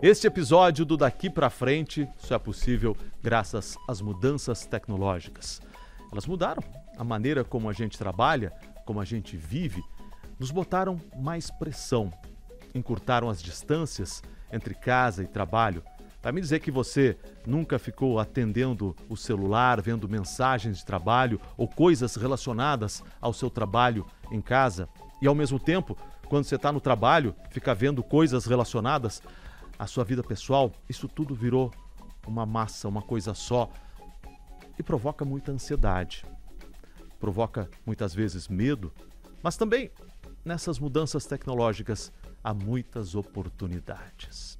[0.00, 5.60] Este episódio do Daqui para Frente só é possível graças às mudanças tecnológicas.
[6.12, 6.62] Elas mudaram
[6.96, 8.52] a maneira como a gente trabalha,
[8.86, 9.82] como a gente vive,
[10.38, 12.12] nos botaram mais pressão,
[12.72, 14.22] encurtaram as distâncias
[14.52, 15.82] entre casa e trabalho.
[16.22, 21.68] Vai me dizer que você nunca ficou atendendo o celular, vendo mensagens de trabalho ou
[21.68, 24.88] coisas relacionadas ao seu trabalho em casa
[25.20, 25.96] e ao mesmo tempo,
[26.28, 29.22] quando você está no trabalho, fica vendo coisas relacionadas
[29.78, 31.72] a sua vida pessoal, isso tudo virou
[32.26, 33.70] uma massa, uma coisa só
[34.78, 36.24] e provoca muita ansiedade.
[37.18, 38.92] Provoca muitas vezes medo,
[39.42, 39.90] mas também
[40.44, 44.58] nessas mudanças tecnológicas há muitas oportunidades.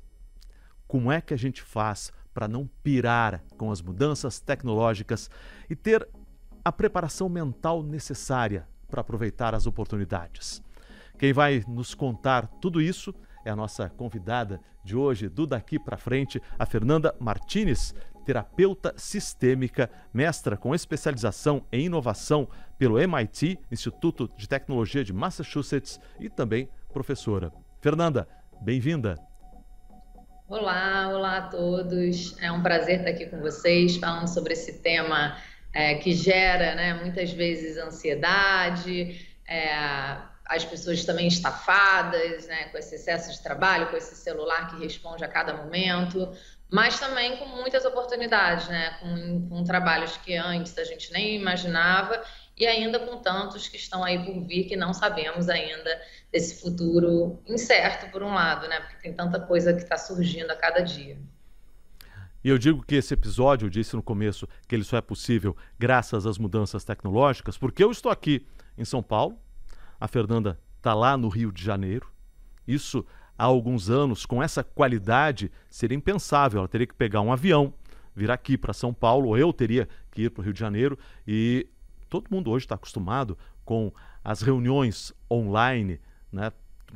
[0.87, 5.31] Como é que a gente faz para não pirar com as mudanças tecnológicas
[5.69, 6.09] e ter
[6.65, 10.62] a preparação mental necessária para aproveitar as oportunidades?
[11.19, 15.97] Quem vai nos contar tudo isso é a nossa convidada de hoje, do Daqui para
[15.97, 22.48] Frente, a Fernanda Martinez, terapeuta sistêmica, mestra com especialização em inovação
[22.79, 27.53] pelo MIT, Instituto de Tecnologia de Massachusetts, e também professora.
[27.81, 28.27] Fernanda,
[28.61, 29.17] bem-vinda.
[30.48, 32.37] Olá, olá a todos.
[32.43, 35.37] É um prazer estar aqui com vocês falando sobre esse tema
[35.73, 39.70] é, que gera né, muitas vezes ansiedade, é,
[40.47, 45.23] as pessoas também estafadas, né, com esse excesso de trabalho, com esse celular que responde
[45.23, 46.33] a cada momento,
[46.69, 52.20] mas também com muitas oportunidades, né, com, com trabalhos que antes a gente nem imaginava
[52.59, 55.91] e ainda com tantos que estão aí por vir que não sabemos ainda
[56.33, 60.56] desse futuro incerto, por um lado, né, porque tem tanta coisa que está surgindo a
[60.56, 61.19] cada dia.
[62.42, 65.56] E eu digo que esse episódio, eu disse no começo que ele só é possível
[65.79, 69.39] graças às mudanças tecnológicas, porque eu estou aqui em São Paulo,
[70.01, 72.11] a Fernanda está lá no Rio de Janeiro.
[72.67, 73.05] Isso
[73.36, 76.61] há alguns anos, com essa qualidade, seria impensável.
[76.61, 77.75] Ela teria que pegar um avião,
[78.14, 80.98] vir aqui para São Paulo, ou eu teria que ir para o Rio de Janeiro.
[81.27, 81.67] E
[82.08, 83.92] todo mundo hoje está acostumado com
[84.24, 86.01] as reuniões online,
[86.33, 86.52] né?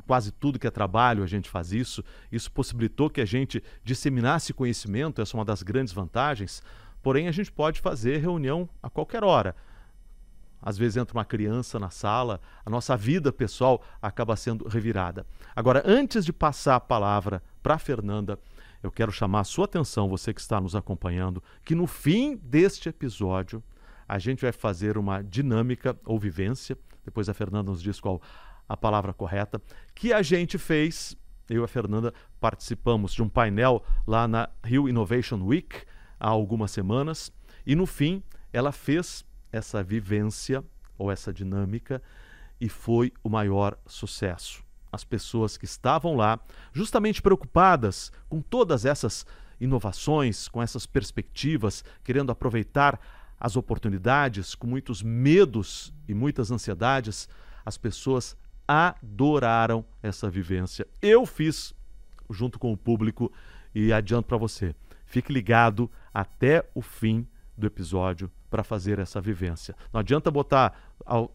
[0.07, 2.03] quase tudo que é trabalho a gente faz isso.
[2.31, 6.61] Isso possibilitou que a gente disseminasse conhecimento, essa é uma das grandes vantagens.
[7.01, 9.55] Porém, a gente pode fazer reunião a qualquer hora
[10.63, 15.25] às vezes entra uma criança na sala, a nossa vida pessoal acaba sendo revirada.
[15.53, 18.39] Agora, antes de passar a palavra para Fernanda,
[18.81, 22.87] eu quero chamar a sua atenção, você que está nos acompanhando, que no fim deste
[22.87, 23.61] episódio
[24.13, 28.21] a gente vai fazer uma dinâmica ou vivência, depois a Fernanda nos diz qual
[28.69, 29.59] a palavra correta,
[29.95, 31.17] que a gente fez,
[31.49, 35.81] eu e a Fernanda participamos de um painel lá na Rio Innovation Week
[36.19, 37.31] há algumas semanas,
[37.65, 38.21] e no fim
[38.53, 40.63] ela fez essa vivência
[40.95, 41.99] ou essa dinâmica
[42.61, 44.63] e foi o maior sucesso.
[44.91, 46.39] As pessoas que estavam lá,
[46.71, 49.25] justamente preocupadas com todas essas
[49.59, 52.99] inovações, com essas perspectivas, querendo aproveitar
[53.43, 57.27] as oportunidades, com muitos medos e muitas ansiedades,
[57.65, 60.87] as pessoas adoraram essa vivência.
[61.01, 61.75] Eu fiz
[62.29, 63.29] junto com o público
[63.75, 64.73] e adianto para você.
[65.05, 67.27] Fique ligado até o fim
[67.57, 69.75] do episódio para fazer essa vivência.
[69.91, 70.93] Não adianta botar,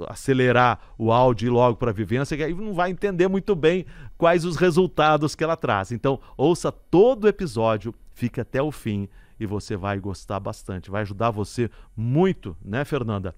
[0.08, 3.84] acelerar o áudio e logo para a vivência, que aí não vai entender muito bem
[4.16, 5.92] quais os resultados que ela traz.
[5.92, 10.90] Então, ouça todo o episódio, fique até o fim e você vai gostar bastante.
[10.90, 13.34] Vai ajudar você muito, né, Fernanda,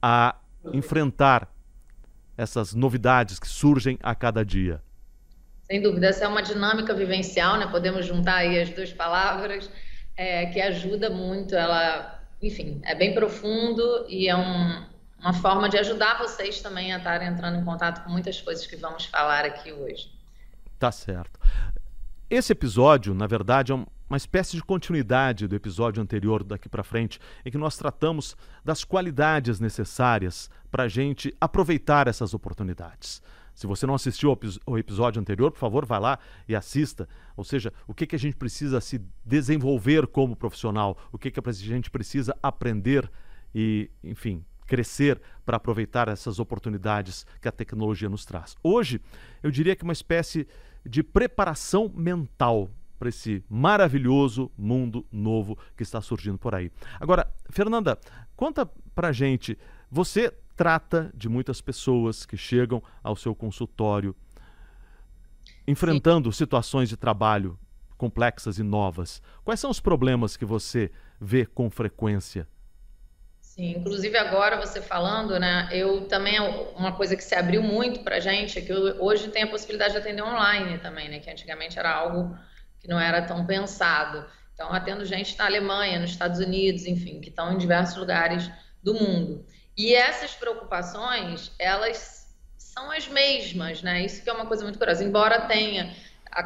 [0.00, 0.36] a
[0.72, 1.48] enfrentar
[2.36, 4.82] essas novidades que surgem a cada dia.
[5.64, 7.66] Sem dúvida, essa é uma dinâmica vivencial, né?
[7.66, 9.70] Podemos juntar aí as duas palavras,
[10.16, 11.54] é, que ajuda muito.
[11.54, 14.84] Ela enfim, é bem profundo e é um,
[15.20, 18.76] uma forma de ajudar vocês também a estarem entrando em contato com muitas coisas que
[18.76, 20.10] vamos falar aqui hoje.
[20.78, 21.38] Tá certo.
[22.28, 23.74] Esse episódio, na verdade, é
[24.12, 28.84] uma espécie de continuidade do episódio anterior daqui para frente, em que nós tratamos das
[28.84, 33.22] qualidades necessárias para a gente aproveitar essas oportunidades.
[33.54, 37.08] Se você não assistiu ao episódio anterior, por favor, vá lá e assista.
[37.34, 41.40] Ou seja, o que, que a gente precisa se desenvolver como profissional, o que, que
[41.40, 43.10] a gente precisa aprender
[43.54, 48.58] e, enfim, crescer para aproveitar essas oportunidades que a tecnologia nos traz.
[48.62, 49.00] Hoje,
[49.42, 50.46] eu diria que uma espécie
[50.84, 52.68] de preparação mental
[53.02, 56.70] para esse maravilhoso mundo novo que está surgindo por aí.
[57.00, 57.98] Agora, Fernanda,
[58.36, 58.64] conta
[58.94, 59.58] para gente,
[59.90, 64.14] você trata de muitas pessoas que chegam ao seu consultório
[65.66, 66.38] enfrentando Sim.
[66.38, 67.58] situações de trabalho
[67.98, 69.20] complexas e novas.
[69.42, 70.88] Quais são os problemas que você
[71.20, 72.46] vê com frequência?
[73.40, 75.68] Sim, inclusive agora você falando, né?
[75.72, 76.38] Eu também
[76.76, 79.98] uma coisa que se abriu muito para gente é que hoje tem a possibilidade de
[79.98, 81.18] atender online também, né?
[81.18, 82.38] Que antigamente era algo
[82.82, 84.26] que não era tão pensado.
[84.52, 88.50] Então atendo gente na Alemanha, nos Estados Unidos, enfim, que estão em diversos lugares
[88.82, 89.46] do mundo.
[89.76, 94.04] E essas preocupações, elas são as mesmas, né?
[94.04, 95.04] Isso que é uma coisa muito curiosa.
[95.04, 95.94] Embora tenha,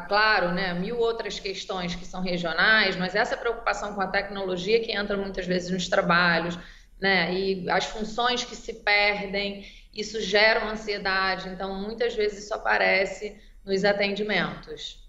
[0.07, 4.91] claro, né, mil outras questões que são regionais, mas essa preocupação com a tecnologia que
[4.91, 6.57] entra muitas vezes nos trabalhos,
[6.99, 7.33] né?
[7.33, 11.49] E as funções que se perdem, isso gera uma ansiedade.
[11.49, 13.35] Então, muitas vezes isso aparece
[13.65, 15.06] nos atendimentos.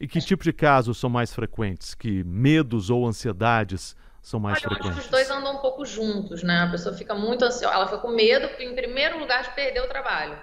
[0.00, 1.94] E que tipo de casos são mais frequentes?
[1.94, 4.84] Que medos ou ansiedades são mais Olha, frequentes?
[4.84, 6.60] Eu acho que os dois andam um pouco juntos, né?
[6.60, 9.88] A pessoa fica muito ansiosa, ela fica com medo, em primeiro lugar, de perder o
[9.88, 10.38] trabalho,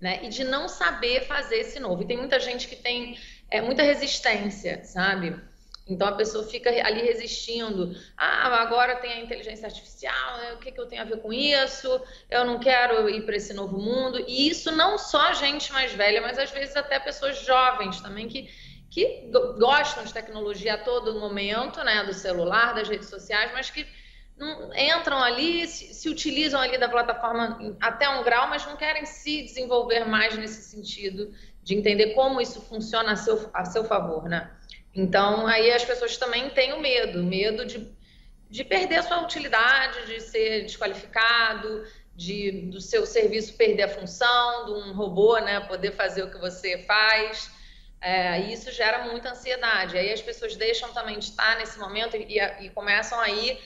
[0.00, 0.20] né?
[0.24, 2.02] E de não saber fazer esse novo.
[2.02, 3.16] E tem muita gente que tem
[3.50, 5.36] é, muita resistência, sabe?
[5.88, 7.96] Então a pessoa fica ali resistindo.
[8.16, 10.52] Ah, agora tem a inteligência artificial, né?
[10.52, 12.00] o que, que eu tenho a ver com isso?
[12.28, 14.22] Eu não quero ir para esse novo mundo.
[14.28, 18.50] E isso não só gente mais velha, mas às vezes até pessoas jovens também que
[18.90, 23.86] que gostam de tecnologia a todo momento, né, do celular, das redes sociais, mas que
[24.36, 29.04] não, entram ali, se, se, utilizam ali da plataforma até um grau, mas não querem
[29.04, 34.28] se desenvolver mais nesse sentido de entender como isso funciona a seu, a seu favor,
[34.28, 34.50] né?
[34.94, 37.92] Então, aí as pessoas também têm o medo, medo de,
[38.48, 41.84] de perder a sua utilidade, de ser desqualificado,
[42.14, 46.38] de do seu serviço perder a função, de um robô, né, poder fazer o que
[46.38, 47.50] você faz.
[48.00, 49.96] É, e isso gera muita ansiedade.
[49.96, 53.58] Aí as pessoas deixam também de estar nesse momento e, e começam a ir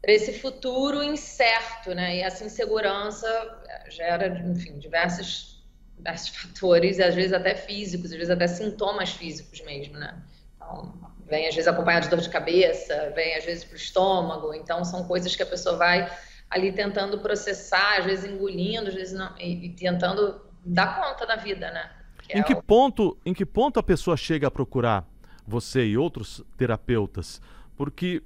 [0.00, 2.16] para esse futuro incerto, né?
[2.16, 3.28] E essa insegurança
[3.68, 5.62] é, gera, enfim, diversos,
[5.96, 10.16] diversos fatores, às vezes até físicos, às vezes até sintomas físicos mesmo, né?
[10.56, 10.94] Então,
[11.26, 14.54] vem às vezes acompanhado de dor de cabeça, vem às vezes para o estômago.
[14.54, 16.10] Então, são coisas que a pessoa vai
[16.48, 21.36] ali tentando processar, às vezes engolindo, às vezes não, e, e tentando dar conta da
[21.36, 21.90] vida, né?
[22.32, 25.06] Em, é que ponto, em que ponto a pessoa chega a procurar
[25.46, 27.40] você e outros terapeutas?
[27.76, 28.22] Porque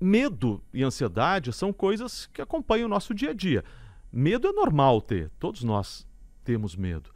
[0.00, 3.64] medo e ansiedade são coisas que acompanham o nosso dia a dia.
[4.12, 6.06] Medo é normal ter, todos nós
[6.44, 7.10] temos medo.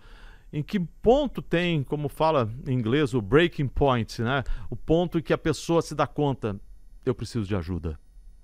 [0.53, 4.43] Em que ponto tem, como fala em inglês, o breaking point, né?
[4.71, 6.59] O ponto em que a pessoa se dá conta,
[7.05, 7.99] eu preciso de ajuda.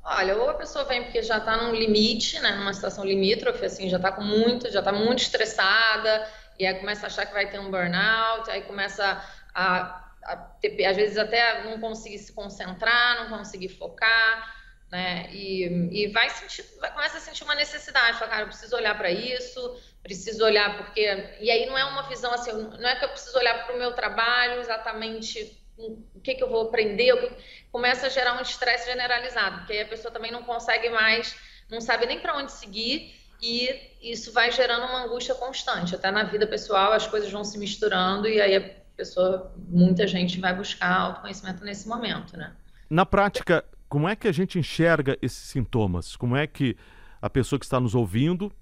[0.04, 3.88] Olha, ou a pessoa vem porque já está num limite, né, numa situação limítrofe, assim,
[3.88, 6.28] já está com muito, já está muito estressada,
[6.58, 10.84] e aí começa a achar que vai ter um burnout, aí começa a, a ter,
[10.84, 14.54] às vezes até não conseguir se concentrar, não conseguir focar,
[14.90, 15.28] né?
[15.32, 18.96] E, e vai sentir, vai, começa a sentir uma necessidade, fala, cara, eu preciso olhar
[18.96, 21.00] para isso, preciso olhar porque
[21.40, 23.78] e aí não é uma visão assim, não é que eu preciso olhar para o
[23.78, 27.66] meu trabalho exatamente o que, que eu vou aprender, que...
[27.72, 31.34] começa a gerar um estresse generalizado, porque aí a pessoa também não consegue mais,
[31.70, 35.94] não sabe nem para onde seguir e isso vai gerando uma angústia constante.
[35.94, 40.40] Até na vida pessoal as coisas vão se misturando e aí a pessoa, muita gente
[40.40, 42.54] vai buscar autoconhecimento nesse momento, né?
[42.88, 46.14] Na prática, como é que a gente enxerga esses sintomas?
[46.14, 46.76] Como é que
[47.20, 48.52] a pessoa que está nos ouvindo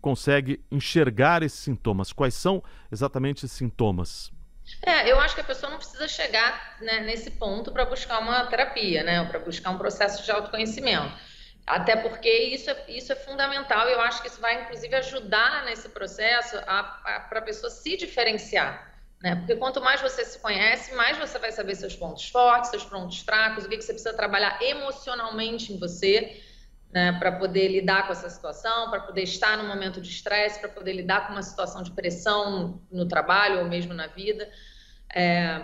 [0.00, 2.12] consegue enxergar esses sintomas?
[2.12, 2.62] Quais são
[2.92, 4.30] exatamente esses sintomas?
[4.82, 8.46] É, eu acho que a pessoa não precisa chegar né, nesse ponto para buscar uma
[8.46, 9.24] terapia, né?
[9.24, 11.33] Para buscar um processo de autoconhecimento
[11.66, 15.64] até porque isso é, isso é fundamental e eu acho que isso vai, inclusive, ajudar
[15.64, 18.92] nesse processo para a pessoa se diferenciar.
[19.22, 19.36] Né?
[19.36, 23.20] Porque quanto mais você se conhece, mais você vai saber seus pontos fortes, seus pontos
[23.20, 26.42] fracos, o que, que você precisa trabalhar emocionalmente em você
[26.92, 27.12] né?
[27.12, 30.92] para poder lidar com essa situação, para poder estar no momento de estresse, para poder
[30.92, 34.46] lidar com uma situação de pressão no trabalho ou mesmo na vida.
[35.14, 35.62] É,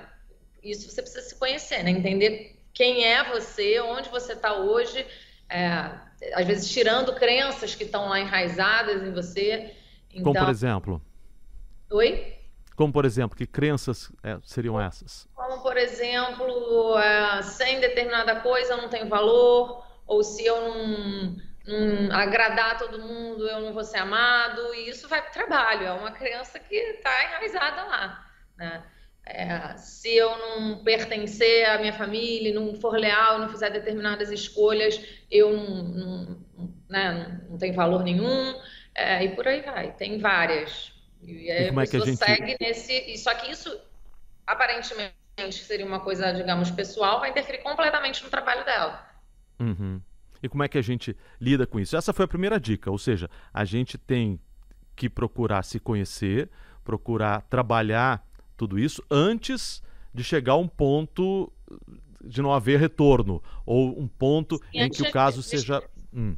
[0.62, 1.90] isso você precisa se conhecer, né?
[1.90, 5.06] entender quem é você, onde você está hoje
[5.50, 5.90] é,
[6.34, 9.74] às vezes tirando crenças que estão lá enraizadas em você.
[10.10, 10.24] Então...
[10.24, 11.02] Como por então exemplo?
[11.90, 12.36] Oi?
[12.76, 15.28] Como por exemplo, que crenças é, seriam essas?
[15.34, 21.36] Como por exemplo, é, sem determinada coisa eu não tenho valor, ou se eu não,
[21.66, 25.86] não agradar todo mundo eu não vou ser amado, e isso vai para o trabalho,
[25.86, 28.26] é uma crença que está enraizada lá.
[28.56, 28.82] Né?
[29.32, 35.00] É, se eu não pertencer à minha família, não for leal, não fizer determinadas escolhas,
[35.30, 38.54] eu não, não, né, não tenho valor nenhum,
[38.94, 39.92] é, e por aí vai.
[39.92, 40.92] Tem várias.
[41.22, 42.16] E, aí e como é que a gente...
[42.16, 43.16] segue nesse.
[43.18, 43.80] Só que isso,
[44.46, 45.14] aparentemente,
[45.52, 49.08] seria uma coisa, digamos, pessoal, vai interferir completamente no trabalho dela.
[49.60, 50.00] Uhum.
[50.42, 51.96] E como é que a gente lida com isso?
[51.96, 54.40] Essa foi a primeira dica, ou seja, a gente tem
[54.96, 56.50] que procurar se conhecer,
[56.82, 58.26] procurar trabalhar
[58.60, 61.50] tudo isso antes de chegar a um ponto
[62.22, 65.82] de não haver retorno, ou um ponto Sim, em que o caso seja.
[66.12, 66.36] Hum.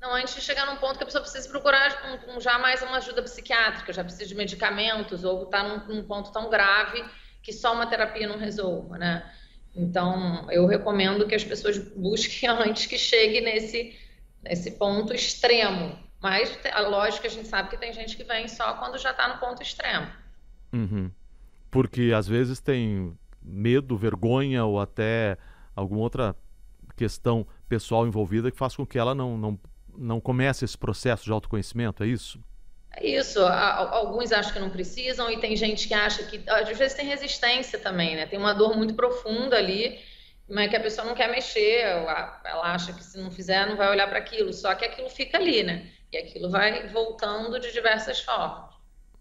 [0.00, 2.80] Não, antes de chegar num ponto que a pessoa precisa procurar um, um, já mais
[2.80, 7.04] uma ajuda psiquiátrica, já precisa de medicamentos, ou está num, num, ponto tão grave
[7.42, 9.30] que só uma terapia não resolva, né?
[9.76, 13.94] Então, eu recomendo que as pessoas busquem antes que chegue nesse,
[14.42, 15.98] nesse ponto extremo.
[16.18, 19.38] Mas, lógico a gente sabe que tem gente que vem só quando já está no
[19.38, 20.10] ponto extremo.
[20.72, 21.10] Uhum.
[21.72, 25.38] Porque às vezes tem medo, vergonha ou até
[25.74, 26.36] alguma outra
[26.94, 29.60] questão pessoal envolvida que faz com que ela não, não,
[29.96, 32.38] não comece esse processo de autoconhecimento, é isso?
[32.94, 33.40] É isso.
[33.42, 36.42] Alguns acham que não precisam e tem gente que acha que.
[36.46, 38.26] Às vezes tem resistência também, né?
[38.26, 39.98] Tem uma dor muito profunda ali,
[40.46, 41.80] mas que a pessoa não quer mexer.
[41.80, 44.52] Ela acha que se não fizer, não vai olhar para aquilo.
[44.52, 45.90] Só que aquilo fica ali, né?
[46.12, 48.71] E aquilo vai voltando de diversas formas.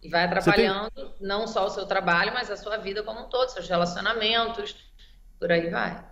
[0.02, 1.14] E vai atrapalhando tem...
[1.20, 4.76] não só o seu trabalho, mas a sua vida como um todo, seus relacionamentos,
[5.40, 6.04] por aí vai.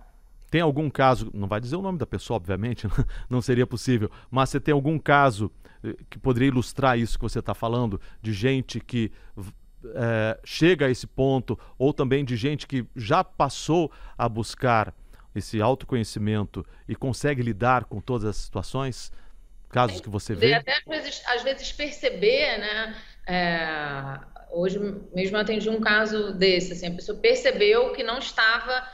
[0.50, 2.86] Tem algum caso, não vai dizer o nome da pessoa, obviamente,
[3.28, 5.50] não seria possível, mas você tem algum caso
[5.84, 9.12] eh, que poderia ilustrar isso que você está falando, de gente que
[9.94, 14.94] é, chega a esse ponto, ou também de gente que já passou a buscar
[15.34, 19.12] esse autoconhecimento e consegue lidar com todas as situações?
[19.68, 20.54] Casos que você vê?
[20.54, 22.96] Até às vezes, às vezes perceber, né?
[23.32, 24.18] É,
[24.50, 24.80] hoje
[25.14, 28.84] mesmo eu atendi um caso desse, assim, a pessoa percebeu que não estava,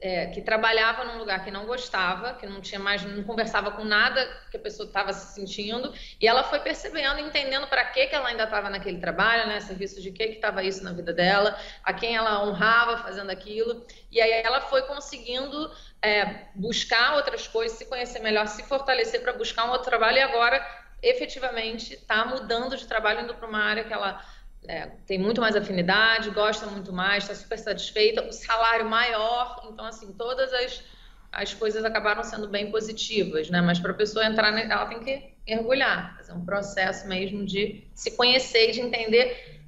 [0.00, 3.82] é, que trabalhava num lugar que não gostava, que não tinha mais, não conversava com
[3.84, 8.14] nada que a pessoa estava se sentindo, e ela foi percebendo, entendendo para que que
[8.14, 11.58] ela ainda estava naquele trabalho, né, serviço de que que estava isso na vida dela,
[11.82, 17.76] a quem ela honrava fazendo aquilo, e aí ela foi conseguindo é, buscar outras coisas,
[17.76, 22.76] se conhecer melhor, se fortalecer para buscar um outro trabalho, e agora efetivamente está mudando
[22.76, 24.24] de trabalho, indo para uma área que ela
[24.68, 29.84] é, tem muito mais afinidade, gosta muito mais, está super satisfeita, o salário maior, então
[29.84, 30.84] assim, todas as,
[31.32, 33.60] as coisas acabaram sendo bem positivas, né?
[33.60, 38.12] Mas para a pessoa entrar, ela tem que mergulhar, fazer um processo mesmo de se
[38.12, 39.60] conhecer e de entender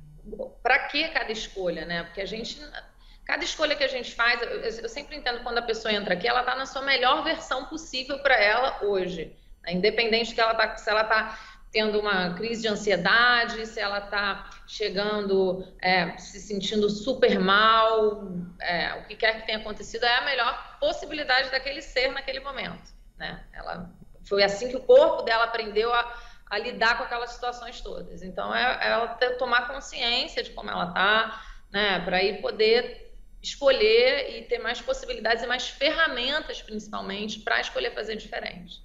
[0.62, 2.05] para que cada escolha, né?
[2.05, 2.61] Porque a gente
[3.25, 6.29] cada escolha que a gente faz, eu, eu sempre entendo quando a pessoa entra aqui,
[6.29, 9.35] ela está na sua melhor versão possível para ela hoje.
[9.64, 9.73] Né?
[9.73, 11.38] Independente ela tá, se ela está
[11.75, 18.28] tendo uma crise de ansiedade, se ela está chegando, é, se sentindo super mal,
[18.61, 22.94] é, o que quer que tenha acontecido, é a melhor possibilidade daquele ser naquele momento.
[23.18, 23.44] Né?
[23.52, 23.90] Ela,
[24.25, 26.14] foi assim que o corpo dela aprendeu a,
[26.49, 28.23] a lidar com aquelas situações todas.
[28.23, 31.42] Então, é, é ela ter, tomar consciência de como ela está,
[31.73, 37.92] né, para ir poder escolher e ter mais possibilidades e mais ferramentas, principalmente, para escolher
[37.92, 38.84] fazer diferente.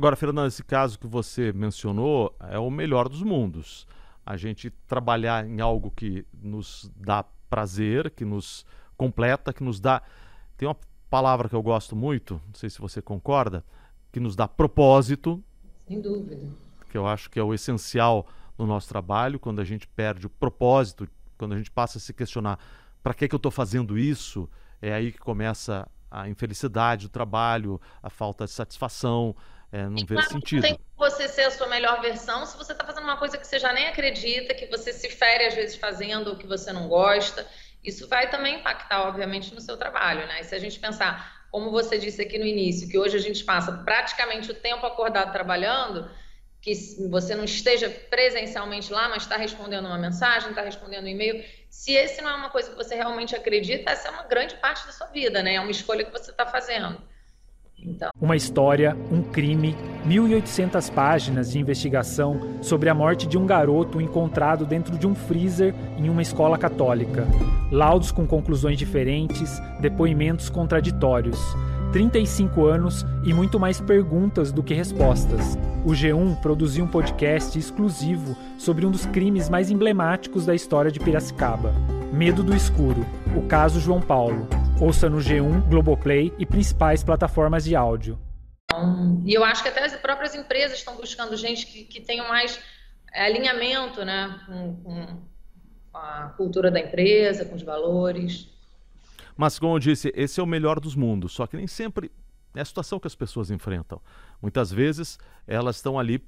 [0.00, 3.86] Agora, Fernanda, esse caso que você mencionou é o melhor dos mundos.
[4.24, 8.64] A gente trabalhar em algo que nos dá prazer, que nos
[8.96, 10.00] completa, que nos dá.
[10.56, 10.78] Tem uma
[11.10, 13.62] palavra que eu gosto muito, não sei se você concorda,
[14.10, 15.44] que nos dá propósito.
[15.86, 16.48] Sem dúvida.
[16.90, 18.26] Que eu acho que é o essencial
[18.56, 22.14] no nosso trabalho, quando a gente perde o propósito, quando a gente passa a se
[22.14, 22.58] questionar
[23.02, 24.48] para que, que eu estou fazendo isso,
[24.80, 29.36] é aí que começa a infelicidade do trabalho, a falta de satisfação,
[29.72, 30.62] é, não vê sentido.
[30.62, 33.46] Não tem você ser a sua melhor versão se você está fazendo uma coisa que
[33.46, 36.88] você já nem acredita, que você se fere às vezes fazendo ou que você não
[36.88, 37.46] gosta.
[37.82, 40.40] Isso vai também impactar, obviamente, no seu trabalho, né?
[40.40, 43.44] E se a gente pensar, como você disse aqui no início, que hoje a gente
[43.44, 46.10] passa praticamente o tempo acordado trabalhando,
[46.60, 46.74] que
[47.08, 51.42] você não esteja presencialmente lá, mas está respondendo uma mensagem, está respondendo um e-mail.
[51.70, 54.84] Se esse não é uma coisa que você realmente acredita, essa é uma grande parte
[54.84, 55.54] da sua vida, né?
[55.54, 57.00] É uma escolha que você está fazendo.
[57.82, 58.10] Então...
[58.20, 64.64] Uma história, um crime, 1.800 páginas de investigação sobre a morte de um garoto encontrado
[64.64, 67.26] dentro de um freezer em uma escola católica.
[67.70, 71.38] Laudos com conclusões diferentes, depoimentos contraditórios.
[71.92, 75.58] 35 anos e muito mais perguntas do que respostas.
[75.84, 81.00] O G1 produziu um podcast exclusivo sobre um dos crimes mais emblemáticos da história de
[81.00, 81.74] Piracicaba.
[82.12, 83.04] Medo do Escuro,
[83.36, 84.46] o caso João Paulo.
[84.80, 88.18] Ouça no G1, Globoplay e principais plataformas de áudio.
[89.26, 92.58] E eu acho que até as próprias empresas estão buscando gente que, que tenha mais
[93.12, 95.18] é, alinhamento né, com, com
[95.92, 98.48] a cultura da empresa, com os valores.
[99.36, 102.10] Mas, como eu disse, esse é o melhor dos mundos, só que nem sempre
[102.54, 104.00] é a situação que as pessoas enfrentam.
[104.40, 106.24] Muitas vezes elas estão ali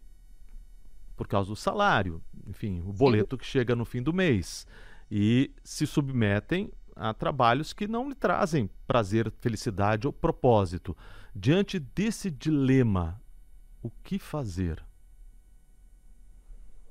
[1.16, 3.40] por causa do salário, enfim, o boleto Sim.
[3.40, 4.66] que chega no fim do mês,
[5.10, 10.96] e se submetem a trabalhos que não lhe trazem prazer, felicidade ou propósito.
[11.34, 13.20] Diante desse dilema,
[13.82, 14.82] o que fazer?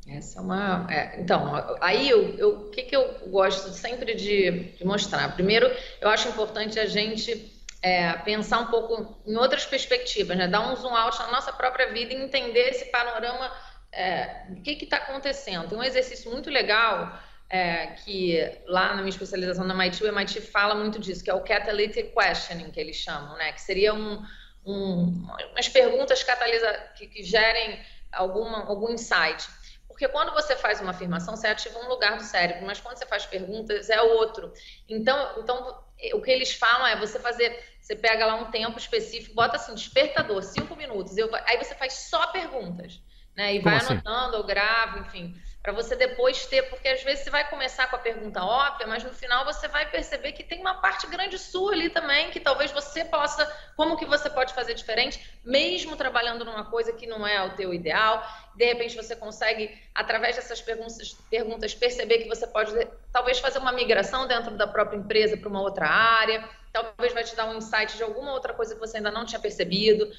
[0.08, 0.88] Essa é uma.
[0.92, 5.34] É, então, aí eu, o que, que eu gosto sempre de, de mostrar?
[5.36, 5.68] Primeiro,
[6.02, 10.48] eu acho importante a gente é, pensar um pouco em outras perspectivas, né?
[10.48, 13.52] dar um zoom out na nossa própria vida e entender esse panorama
[13.92, 15.70] é, do que está acontecendo.
[15.70, 17.20] Tem um exercício muito legal
[17.52, 21.34] é, que lá na minha especialização na MIT, o MIT fala muito disso, que é
[21.34, 23.52] o catalytic questioning, que eles chamam, né?
[23.52, 24.26] que seria um,
[24.66, 27.78] um, umas perguntas catalisa, que, que gerem
[28.14, 29.50] alguma, algum insight.
[29.86, 33.06] Porque quando você faz uma afirmação, você ativa um lugar do cérebro, mas quando você
[33.06, 34.54] faz perguntas, é outro.
[34.88, 39.36] Então, então o que eles falam é você fazer, você pega lá um tempo específico,
[39.36, 43.02] bota assim, despertador, cinco minutos, eu, aí você faz só perguntas
[43.36, 43.54] né?
[43.56, 43.94] E Como vai assim?
[43.94, 47.96] anotando ou grava, enfim, para você depois ter, porque às vezes você vai começar com
[47.96, 51.74] a pergunta óbvia, mas no final você vai perceber que tem uma parte grande sua
[51.74, 56.66] ali também, que talvez você possa, como que você pode fazer diferente, mesmo trabalhando numa
[56.66, 58.26] coisa que não é o teu ideal.
[58.56, 62.72] De repente você consegue, através dessas perguntas, perguntas perceber que você pode
[63.14, 67.36] talvez fazer uma migração dentro da própria empresa para uma outra área, talvez vai te
[67.36, 70.12] dar um insight de alguma outra coisa que você ainda não tinha percebido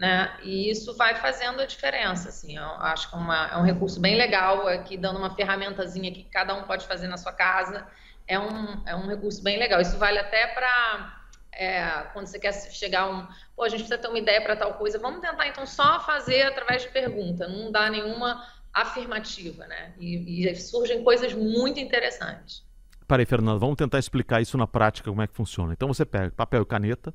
[0.00, 0.34] né?
[0.42, 2.56] E isso vai fazendo a diferença, assim.
[2.56, 6.24] Eu acho que é, uma, é um recurso bem legal aqui, dando uma ferramentazinha que
[6.24, 7.86] cada um pode fazer na sua casa.
[8.26, 9.78] É um, é um recurso bem legal.
[9.78, 13.28] Isso vale até para é, quando você quer chegar a um.
[13.54, 14.98] Pô, a gente precisa ter uma ideia para tal coisa.
[14.98, 18.42] Vamos tentar, então, só fazer através de pergunta, não dá nenhuma
[18.72, 19.92] afirmativa, né?
[19.98, 22.64] E, e surgem coisas muito interessantes.
[23.06, 25.74] Peraí, Fernando, vamos tentar explicar isso na prática, como é que funciona.
[25.74, 27.12] Então você pega papel e caneta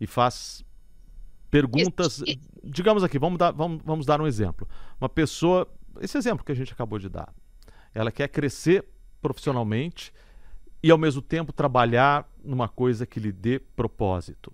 [0.00, 0.64] e faz
[1.50, 2.22] perguntas.
[2.62, 4.68] Digamos aqui, vamos dar, vamos, vamos dar um exemplo.
[5.00, 5.68] Uma pessoa,
[6.00, 7.32] esse exemplo que a gente acabou de dar,
[7.94, 8.84] ela quer crescer
[9.20, 10.12] profissionalmente
[10.82, 14.52] e ao mesmo tempo trabalhar numa coisa que lhe dê propósito.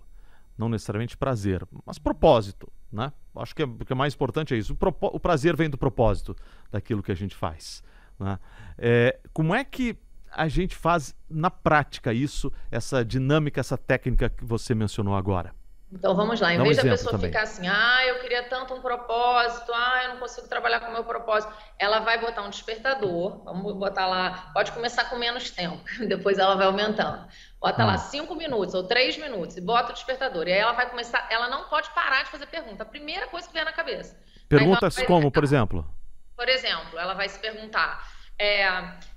[0.57, 2.71] Não necessariamente prazer, mas propósito.
[2.91, 3.11] Né?
[3.35, 4.73] Acho que é, o que é mais importante é isso.
[4.73, 6.35] O, o, prazer vem do propósito
[6.71, 7.83] daquilo que a gente faz.
[8.19, 8.39] Né?
[8.77, 9.95] É, como é que
[10.31, 15.53] a gente faz na prática isso, essa dinâmica, essa técnica que você mencionou agora?
[15.91, 17.29] Então vamos lá, em Dá vez um da pessoa também.
[17.29, 20.91] ficar assim, ah, eu queria tanto um propósito, ah, eu não consigo trabalhar com o
[20.91, 25.81] meu propósito, ela vai botar um despertador, vamos botar lá, pode começar com menos tempo,
[26.05, 27.25] depois ela vai aumentando.
[27.59, 27.97] Bota lá hum.
[27.97, 30.47] cinco minutos ou três minutos e bota o despertador.
[30.47, 32.83] E aí ela vai começar, ela não pode parar de fazer pergunta.
[32.83, 34.15] A primeira coisa que vier na cabeça.
[34.49, 35.87] Perguntas como, por exemplo?
[36.35, 38.07] Por exemplo, ela vai se perguntar:
[38.37, 38.67] é,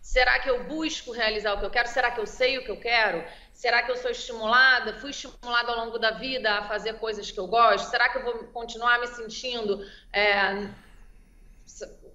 [0.00, 1.88] será que eu busco realizar o que eu quero?
[1.88, 3.22] Será que eu sei o que eu quero?
[3.60, 4.94] Será que eu sou estimulada?
[4.94, 7.90] Fui estimulada ao longo da vida a fazer coisas que eu gosto?
[7.90, 10.66] Será que eu vou continuar me sentindo é,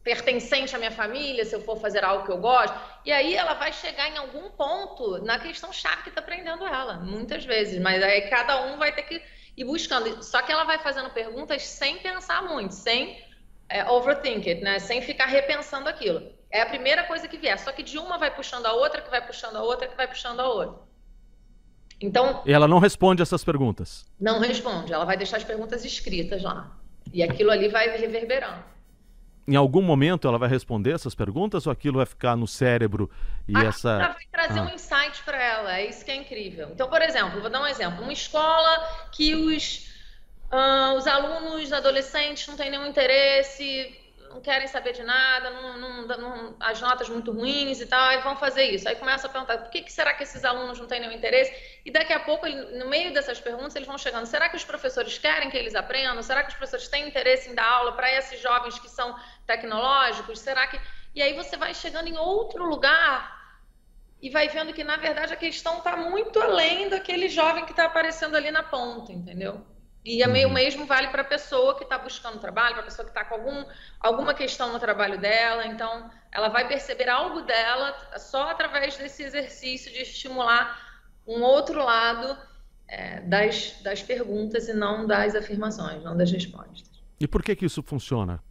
[0.04, 2.76] pertencente à minha família se eu for fazer algo que eu gosto?
[3.06, 6.96] E aí ela vai chegar em algum ponto na questão chave que está prendendo ela,
[6.96, 7.80] muitas vezes.
[7.80, 9.22] Mas aí cada um vai ter que
[9.56, 10.24] ir buscando.
[10.24, 13.24] Só que ela vai fazendo perguntas sem pensar muito, sem
[13.70, 14.80] é, overthink it, né?
[14.80, 16.28] Sem ficar repensando aquilo.
[16.50, 17.60] É a primeira coisa que vier.
[17.60, 20.08] Só que de uma vai puxando a outra, que vai puxando a outra, que vai
[20.08, 20.95] puxando a outra.
[22.06, 22.44] Então.
[22.46, 24.06] E ela não responde essas perguntas?
[24.20, 24.94] Não responde.
[24.94, 26.72] Ela vai deixar as perguntas escritas lá.
[27.12, 28.64] E aquilo ali vai reverberando.
[29.48, 33.10] Em algum momento ela vai responder essas perguntas ou aquilo vai ficar no cérebro
[33.48, 33.90] e ah, essa.
[33.90, 34.64] Ela vai trazer ah.
[34.64, 35.78] um insight para ela.
[35.78, 36.70] É isso que é incrível.
[36.72, 38.04] Então, por exemplo, vou dar um exemplo.
[38.04, 39.88] Uma escola que os,
[40.52, 43.96] uh, os alunos adolescentes não têm nenhum interesse
[44.36, 48.18] não querem saber de nada, não, não, não, as notas muito ruins e tal, e
[48.18, 48.88] vão fazer isso.
[48.88, 51.54] Aí começa a perguntar, por que, que será que esses alunos não têm nenhum interesse?
[51.86, 55.18] E daqui a pouco, no meio dessas perguntas, eles vão chegando, será que os professores
[55.18, 56.22] querem que eles aprendam?
[56.22, 59.18] Será que os professores têm interesse em dar aula para esses jovens que são
[59.48, 60.40] tecnológicos?
[60.40, 60.80] Será que...
[61.16, 63.34] E aí você vai chegando em outro lugar
[64.22, 67.86] e vai vendo que, na verdade, a questão está muito além daquele jovem que está
[67.86, 69.66] aparecendo ali na ponta, entendeu?
[70.06, 70.54] E é meio uhum.
[70.54, 73.34] mesmo vale para a pessoa que está buscando trabalho, para a pessoa que está com
[73.34, 73.66] algum,
[74.00, 75.66] alguma questão no trabalho dela.
[75.66, 80.80] Então, ela vai perceber algo dela só através desse exercício de estimular
[81.26, 82.38] um outro lado
[82.88, 87.04] é, das, das perguntas e não das afirmações, não das respostas.
[87.20, 88.44] E por que, que isso funciona?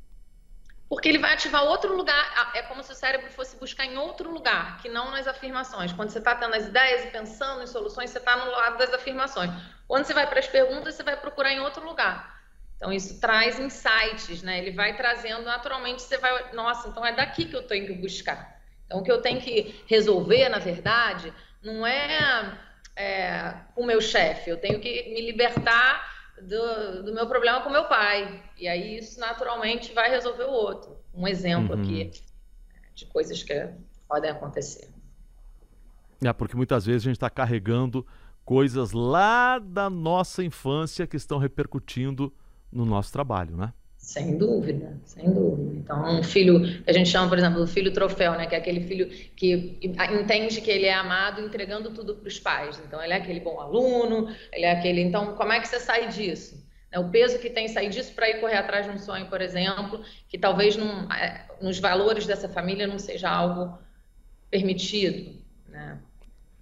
[0.88, 4.30] Porque ele vai ativar outro lugar, é como se o cérebro fosse buscar em outro
[4.30, 5.92] lugar, que não nas afirmações.
[5.92, 8.92] Quando você está tendo as ideias e pensando em soluções, você está no lado das
[8.92, 9.50] afirmações.
[9.86, 12.34] Quando você vai para as perguntas, você vai procurar em outro lugar.
[12.76, 14.58] Então, isso traz insights, né?
[14.58, 18.60] Ele vai trazendo naturalmente, você vai, nossa, então é daqui que eu tenho que buscar.
[18.86, 22.58] Então, o que eu tenho que resolver, na verdade, não é,
[22.96, 27.84] é o meu chefe, eu tenho que me libertar do, do meu problema com meu
[27.84, 28.42] pai.
[28.58, 30.98] E aí isso naturalmente vai resolver o outro.
[31.14, 31.82] Um exemplo uhum.
[31.82, 32.10] aqui
[32.94, 33.68] de coisas que
[34.08, 34.88] podem acontecer.
[36.22, 38.06] É, porque muitas vezes a gente está carregando
[38.44, 42.32] coisas lá da nossa infância que estão repercutindo
[42.70, 43.72] no nosso trabalho, né?
[43.96, 45.78] Sem dúvida, sem dúvida.
[45.78, 48.46] Então, um filho, a gente chama, por exemplo, do filho troféu, né?
[48.46, 52.80] Que é aquele filho que entende que ele é amado entregando tudo para os pais.
[52.86, 55.00] Então, ele é aquele bom aluno, ele é aquele.
[55.00, 56.62] Então, como é que você sai disso?
[56.92, 59.40] É o peso que tem sair disso para ir correr atrás de um sonho, por
[59.40, 63.78] exemplo, que talvez num, é, nos valores dessa família não seja algo
[64.50, 65.34] permitido,
[65.66, 65.98] né?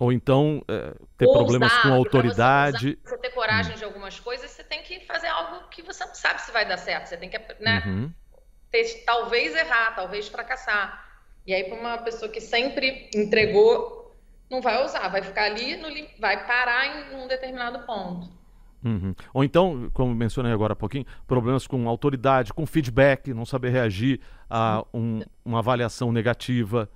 [0.02, 2.98] Ou então é, ter Ou problemas usar, com a autoridade.
[3.04, 3.78] Você, você, ter coragem hum.
[3.78, 6.76] de algumas coisas, você tem que fazer algo que você não sabe se vai dar
[6.76, 7.06] certo.
[7.06, 8.12] Você tem que né, uhum.
[8.68, 11.06] ter, talvez errar, talvez fracassar.
[11.46, 14.12] E aí, para uma pessoa que sempre entregou,
[14.50, 15.86] não vai usar, vai ficar ali, no,
[16.18, 18.28] vai parar em um determinado ponto.
[18.84, 19.14] Uhum.
[19.32, 24.20] Ou então, como mencionei agora há pouquinho, problemas com autoridade, com feedback, não saber reagir
[24.50, 26.90] a um, uma avaliação negativa.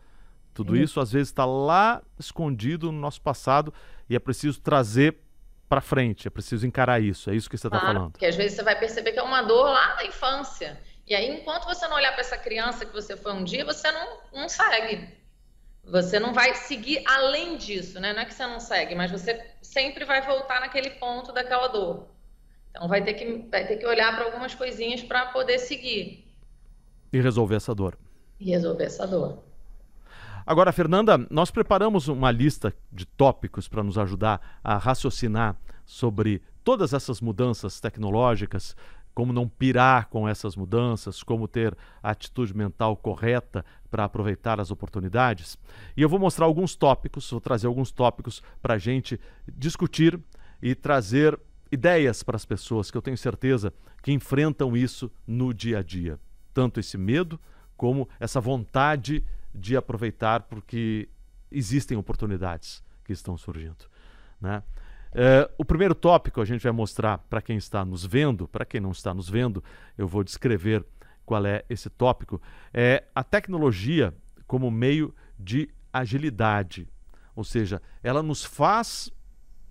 [0.57, 0.79] Tudo uhum.
[0.79, 3.75] isso às vezes está lá escondido no nosso passado
[4.09, 5.19] e é preciso trazer
[5.69, 7.29] para frente, é preciso encarar isso.
[7.29, 8.13] É isso que você está claro, falando.
[8.13, 10.81] Porque às vezes você vai perceber que é uma dor lá na infância.
[11.07, 13.93] E aí, enquanto você não olhar para essa criança que você foi um dia, você
[13.93, 15.07] não, não segue.
[15.85, 18.15] Você não vai seguir além disso, né?
[18.15, 22.09] Não é que você não segue, mas você sempre vai voltar naquele ponto daquela dor.
[22.71, 26.27] Então vai ter que, vai ter que olhar para algumas coisinhas para poder seguir.
[27.13, 27.99] E resolver essa dor.
[28.41, 29.45] E resolver essa dor.
[30.47, 36.93] Agora, Fernanda, nós preparamos uma lista de tópicos para nos ajudar a raciocinar sobre todas
[36.93, 38.77] essas mudanças tecnológicas
[39.13, 44.71] como não pirar com essas mudanças, como ter a atitude mental correta para aproveitar as
[44.71, 45.59] oportunidades.
[45.97, 49.19] E eu vou mostrar alguns tópicos, vou trazer alguns tópicos para a gente
[49.53, 50.21] discutir
[50.63, 51.37] e trazer
[51.73, 56.21] ideias para as pessoas que eu tenho certeza que enfrentam isso no dia a dia.
[56.55, 57.41] Tanto esse medo
[57.77, 59.25] como essa vontade
[59.57, 61.09] de aproveitar, porque
[61.51, 63.87] existem oportunidades que estão surgindo.
[64.41, 64.63] Né?
[65.13, 68.81] Uh, o primeiro tópico a gente vai mostrar para quem está nos vendo, para quem
[68.81, 69.63] não está nos vendo,
[69.97, 70.85] eu vou descrever
[71.25, 72.41] qual é esse tópico.
[72.73, 74.15] É a tecnologia
[74.47, 76.89] como meio de agilidade,
[77.35, 79.11] ou seja, ela nos faz,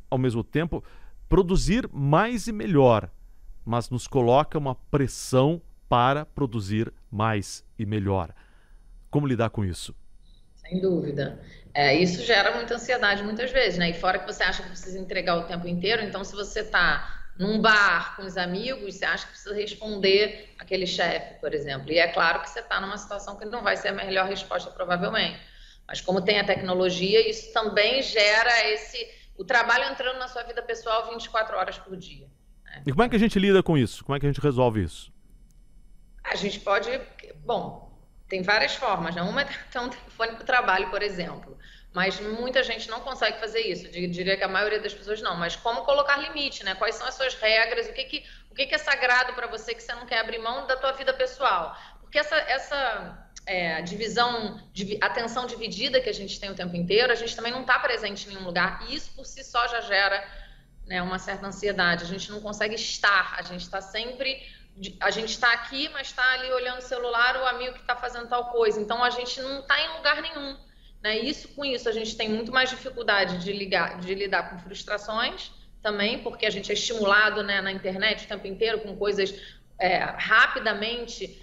[0.10, 0.84] ao mesmo tempo,
[1.30, 3.10] produzir mais e melhor,
[3.64, 8.34] mas nos coloca uma pressão para produzir mais e melhor.
[9.16, 9.96] Como lidar com isso?
[10.58, 11.42] Sem dúvida.
[11.74, 13.92] É, isso gera muita ansiedade muitas vezes, né?
[13.92, 17.24] E fora que você acha que precisa entregar o tempo inteiro, então se você está
[17.40, 21.90] num bar com os amigos, você acha que precisa responder aquele chefe, por exemplo.
[21.94, 24.70] E é claro que você está numa situação que não vai ser a melhor resposta,
[24.70, 25.40] provavelmente.
[25.88, 30.62] Mas como tem a tecnologia, isso também gera esse o trabalho entrando na sua vida
[30.62, 32.28] pessoal 24 horas por dia.
[32.66, 32.84] Né?
[32.86, 34.04] E como é que a gente lida com isso?
[34.04, 35.10] Como é que a gente resolve isso?
[36.22, 36.90] A gente pode,
[37.46, 37.85] bom,
[38.28, 39.22] tem várias formas, né?
[39.22, 41.58] Uma é ter um telefone para o trabalho, por exemplo.
[41.94, 43.88] Mas muita gente não consegue fazer isso.
[43.90, 45.36] Diria que a maioria das pessoas não.
[45.36, 46.76] Mas como colocar limite, né?
[46.76, 47.88] Quais são as suas regras?
[47.88, 50.40] O que, que, o que, que é sagrado para você que você não quer abrir
[50.40, 51.78] mão da tua vida pessoal?
[52.02, 54.60] Porque essa, essa é, divisão,
[55.00, 58.26] atenção dividida que a gente tem o tempo inteiro, a gente também não está presente
[58.26, 58.86] em nenhum lugar.
[58.90, 60.22] E isso por si só já gera
[60.86, 62.04] né, uma certa ansiedade.
[62.04, 63.36] A gente não consegue estar.
[63.38, 64.44] A gente está sempre
[65.00, 68.28] a gente está aqui, mas está ali olhando o celular, o amigo que está fazendo
[68.28, 68.80] tal coisa.
[68.80, 70.58] Então a gente não está em lugar nenhum.
[71.02, 71.20] Né?
[71.20, 75.52] Isso com isso a gente tem muito mais dificuldade de, ligar, de lidar com frustrações
[75.82, 79.34] também, porque a gente é estimulado né, na internet o tempo inteiro com coisas
[79.80, 81.42] é, rapidamente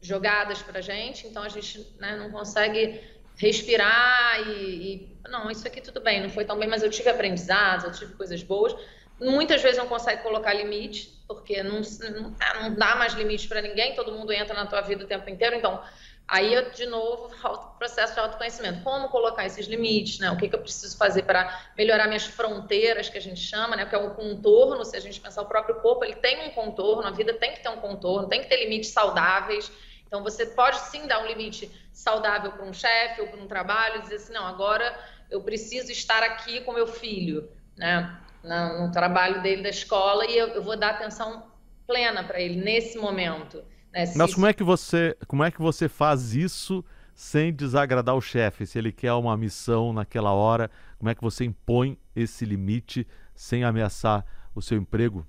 [0.00, 1.26] jogadas para gente.
[1.26, 3.00] Então a gente né, não consegue
[3.36, 7.08] respirar e, e, não, isso aqui tudo bem, não foi tão bem, mas eu tive
[7.08, 8.74] aprendizados, eu tive coisas boas.
[9.20, 13.94] Muitas vezes não consegue colocar limite, porque não, não, não dá mais limite para ninguém,
[13.94, 15.56] todo mundo entra na tua vida o tempo inteiro.
[15.56, 15.82] Então,
[16.26, 18.82] aí eu, de novo, o processo de autoconhecimento.
[18.82, 20.30] Como colocar esses limites, né?
[20.30, 23.86] O que, que eu preciso fazer para melhorar minhas fronteiras, que a gente chama, né?
[23.86, 27.08] Que é o contorno, se a gente pensar o próprio corpo, ele tem um contorno,
[27.08, 29.70] a vida tem que ter um contorno, tem que ter limites saudáveis.
[30.06, 34.00] Então, você pode sim dar um limite saudável para um chefe ou para um trabalho,
[34.02, 34.96] dizer assim, não, agora
[35.30, 38.18] eu preciso estar aqui com meu filho, né?
[38.42, 41.46] No, no trabalho dele da escola e eu, eu vou dar atenção
[41.86, 43.58] plena para ele nesse momento.
[43.92, 44.04] Né?
[44.14, 48.66] Mas como é que você como é que você faz isso sem desagradar o chefe?
[48.66, 53.64] Se ele quer uma missão naquela hora, como é que você impõe esse limite sem
[53.64, 54.24] ameaçar
[54.54, 55.26] o seu emprego?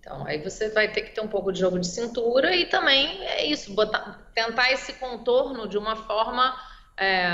[0.00, 3.22] Então, aí você vai ter que ter um pouco de jogo de cintura e também
[3.26, 6.56] é isso, botar, tentar esse contorno de uma forma
[6.96, 7.28] é,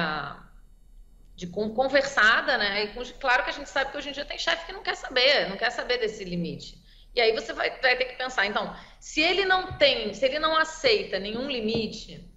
[1.37, 2.85] de conversada, né?
[2.85, 4.97] E claro que a gente sabe que hoje em dia tem chefe que não quer
[4.97, 6.83] saber, não quer saber desse limite.
[7.15, 10.39] E aí você vai, vai ter que pensar, então, se ele não tem, se ele
[10.39, 12.29] não aceita nenhum limite,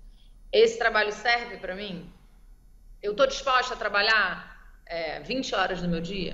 [0.52, 2.12] esse trabalho serve para mim?
[3.02, 6.34] Eu estou disposta a trabalhar é, 20 horas no meu dia?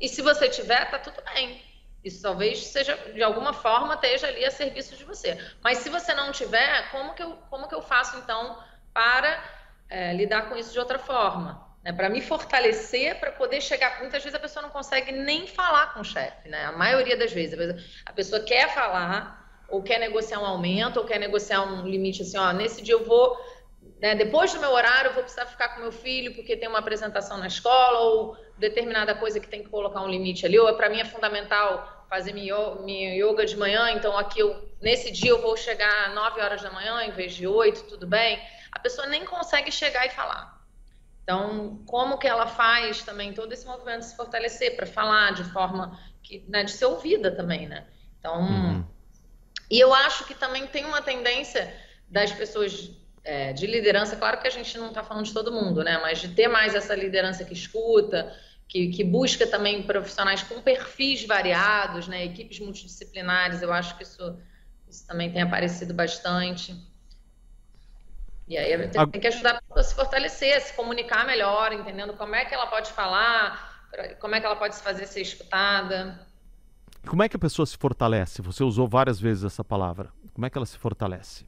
[0.00, 1.62] E se você tiver, tá tudo bem.
[2.02, 5.38] Isso talvez seja, de alguma forma, esteja ali a serviço de você.
[5.62, 8.58] Mas se você não tiver, como que eu, como que eu faço, então,
[8.92, 9.44] para
[9.88, 11.69] é, lidar com isso de outra forma?
[11.82, 11.92] Né?
[11.92, 14.00] Para me fortalecer, para poder chegar.
[14.00, 16.64] Muitas vezes a pessoa não consegue nem falar com o chefe, né?
[16.66, 17.58] A maioria das vezes.
[18.04, 22.36] A pessoa quer falar, ou quer negociar um aumento, ou quer negociar um limite assim,
[22.36, 23.36] ó, nesse dia eu vou
[24.00, 26.78] né, depois do meu horário, eu vou precisar ficar com meu filho porque tem uma
[26.78, 30.58] apresentação na escola ou determinada coisa que tem que colocar um limite ali.
[30.58, 35.30] Ou para mim é fundamental fazer minha yoga de manhã, então aqui eu, nesse dia
[35.30, 38.40] eu vou chegar às 9 horas da manhã em vez de 8, tudo bem?
[38.72, 40.59] A pessoa nem consegue chegar e falar.
[41.22, 45.98] Então, como que ela faz também todo esse movimento se fortalecer para falar de forma
[46.22, 47.86] que, né, de ser ouvida também, né?
[48.18, 48.84] Então, uhum.
[49.70, 51.72] e eu acho que também tem uma tendência
[52.08, 52.90] das pessoas
[53.22, 55.98] é, de liderança, claro que a gente não está falando de todo mundo, né?
[55.98, 58.34] Mas de ter mais essa liderança que escuta,
[58.66, 62.24] que, que, busca também profissionais com perfis variados, né?
[62.24, 64.38] Equipes multidisciplinares, eu acho que isso,
[64.88, 66.74] isso também tem aparecido bastante.
[68.50, 71.72] E aí tem, tem que ajudar a pessoa a se fortalecer, a se comunicar melhor,
[71.72, 73.86] entendendo como é que ela pode falar,
[74.18, 76.18] como é que ela pode se fazer ser escutada.
[77.06, 78.42] Como é que a pessoa se fortalece?
[78.42, 80.10] Você usou várias vezes essa palavra.
[80.34, 81.46] Como é que ela se fortalece?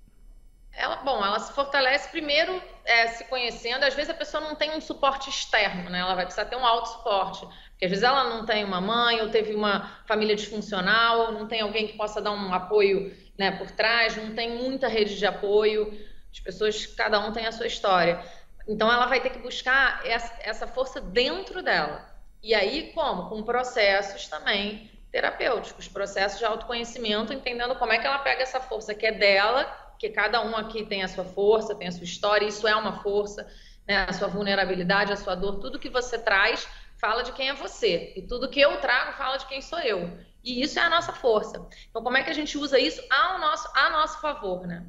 [0.73, 3.83] Ela, bom, ela se fortalece primeiro é, se conhecendo.
[3.83, 5.99] Às vezes a pessoa não tem um suporte externo, né?
[5.99, 7.41] Ela vai precisar ter um alto suporte.
[7.73, 11.49] Porque às vezes ela não tem uma mãe, ou teve uma família disfuncional, ou não
[11.49, 15.27] tem alguém que possa dar um apoio né, por trás, não tem muita rede de
[15.27, 15.93] apoio.
[16.33, 18.25] As pessoas, cada um tem a sua história.
[18.66, 22.11] Então ela vai ter que buscar essa, força dentro dela.
[22.42, 23.29] E aí, como?
[23.29, 28.95] Com processos também terapêuticos, processos de autoconhecimento, entendendo como é que ela pega essa força
[28.95, 32.45] que é dela porque cada um aqui tem a sua força, tem a sua história,
[32.45, 33.47] isso é uma força,
[33.87, 34.05] né?
[34.09, 36.66] a sua vulnerabilidade, a sua dor, tudo que você traz
[36.97, 40.18] fala de quem é você, e tudo que eu trago fala de quem sou eu.
[40.42, 41.68] E isso é a nossa força.
[41.88, 44.85] Então, como é que a gente usa isso ao nosso, a nosso favor, né?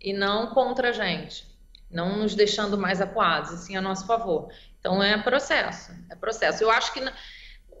[0.00, 1.46] E não contra a gente.
[1.90, 4.48] Não nos deixando mais acuados, e sim a nosso favor.
[4.78, 5.92] Então, é processo.
[6.10, 6.62] É processo.
[6.62, 7.00] Eu acho que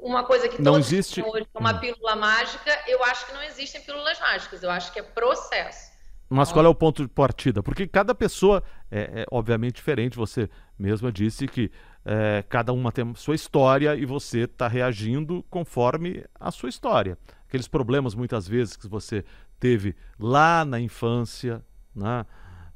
[0.00, 1.78] uma coisa que não existe hoje é uma hum.
[1.78, 4.62] pílula mágica, eu acho que não existem pílulas mágicas.
[4.62, 5.88] Eu acho que é processo.
[6.30, 7.62] Mas qual é o ponto de partida?
[7.62, 10.16] Porque cada pessoa é, é obviamente diferente.
[10.16, 11.70] Você mesma disse que
[12.04, 17.16] é, cada uma tem sua história e você está reagindo conforme a sua história.
[17.48, 19.24] Aqueles problemas muitas vezes que você
[19.58, 21.64] teve lá na infância,
[21.98, 22.24] né?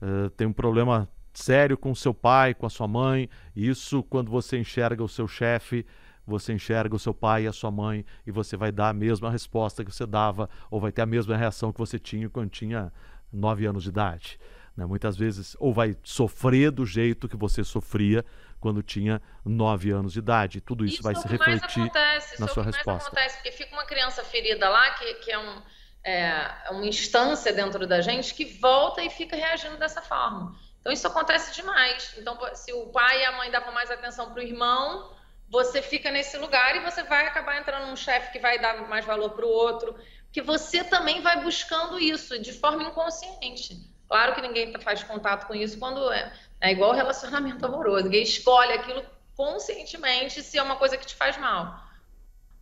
[0.01, 3.29] É, tem um problema sério com seu pai, com a sua mãe.
[3.55, 5.87] Isso quando você enxerga o seu chefe,
[6.27, 9.31] você enxerga o seu pai e a sua mãe e você vai dar a mesma
[9.31, 12.93] resposta que você dava ou vai ter a mesma reação que você tinha quando tinha
[13.33, 14.39] nove anos de idade.
[14.77, 14.87] Né?
[14.87, 18.25] Muitas vezes, ou vai sofrer do jeito que você sofria
[18.61, 20.61] quando tinha nove anos de idade.
[20.61, 23.09] Tudo isso, isso vai é se refletir acontece, na sua resposta.
[23.09, 25.63] acontece, porque fica uma criança ferida lá, que, que é, um,
[26.05, 30.57] é uma instância dentro da gente, que volta e fica reagindo dessa forma.
[30.81, 32.15] Então, isso acontece demais.
[32.19, 35.15] Então, se o pai e a mãe davam mais atenção para o irmão,
[35.49, 39.05] você fica nesse lugar e você vai acabar entrando num chefe que vai dar mais
[39.05, 39.95] valor para o outro,
[40.33, 43.77] que você também vai buscando isso de forma inconsciente.
[44.09, 48.05] Claro que ninguém faz contato com isso quando é, é igual relacionamento amoroso.
[48.05, 49.05] Ninguém escolhe aquilo
[49.37, 51.79] conscientemente se é uma coisa que te faz mal.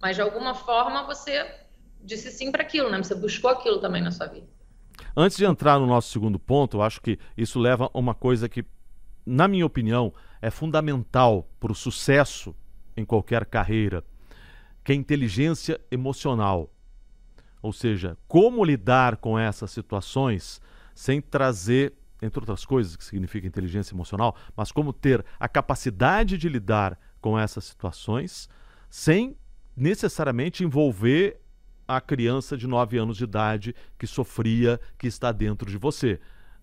[0.01, 1.45] Mas de alguma forma você
[2.03, 2.99] disse sim para aquilo, né?
[2.99, 4.47] Você buscou aquilo também na sua vida.
[5.17, 8.49] Antes de entrar no nosso segundo ponto, eu acho que isso leva a uma coisa
[8.49, 8.65] que,
[9.25, 12.55] na minha opinião, é fundamental para o sucesso
[12.97, 14.05] em qualquer carreira,
[14.85, 16.71] que é a inteligência emocional.
[17.63, 20.61] Ou seja, como lidar com essas situações
[20.95, 26.49] sem trazer, entre outras coisas, que significa inteligência emocional, mas como ter a capacidade de
[26.49, 28.49] lidar com essas situações
[28.89, 29.37] sem
[29.77, 31.41] necessariamente envolver
[31.97, 36.21] a criança de 9 anos de idade que sofria, que está dentro de você.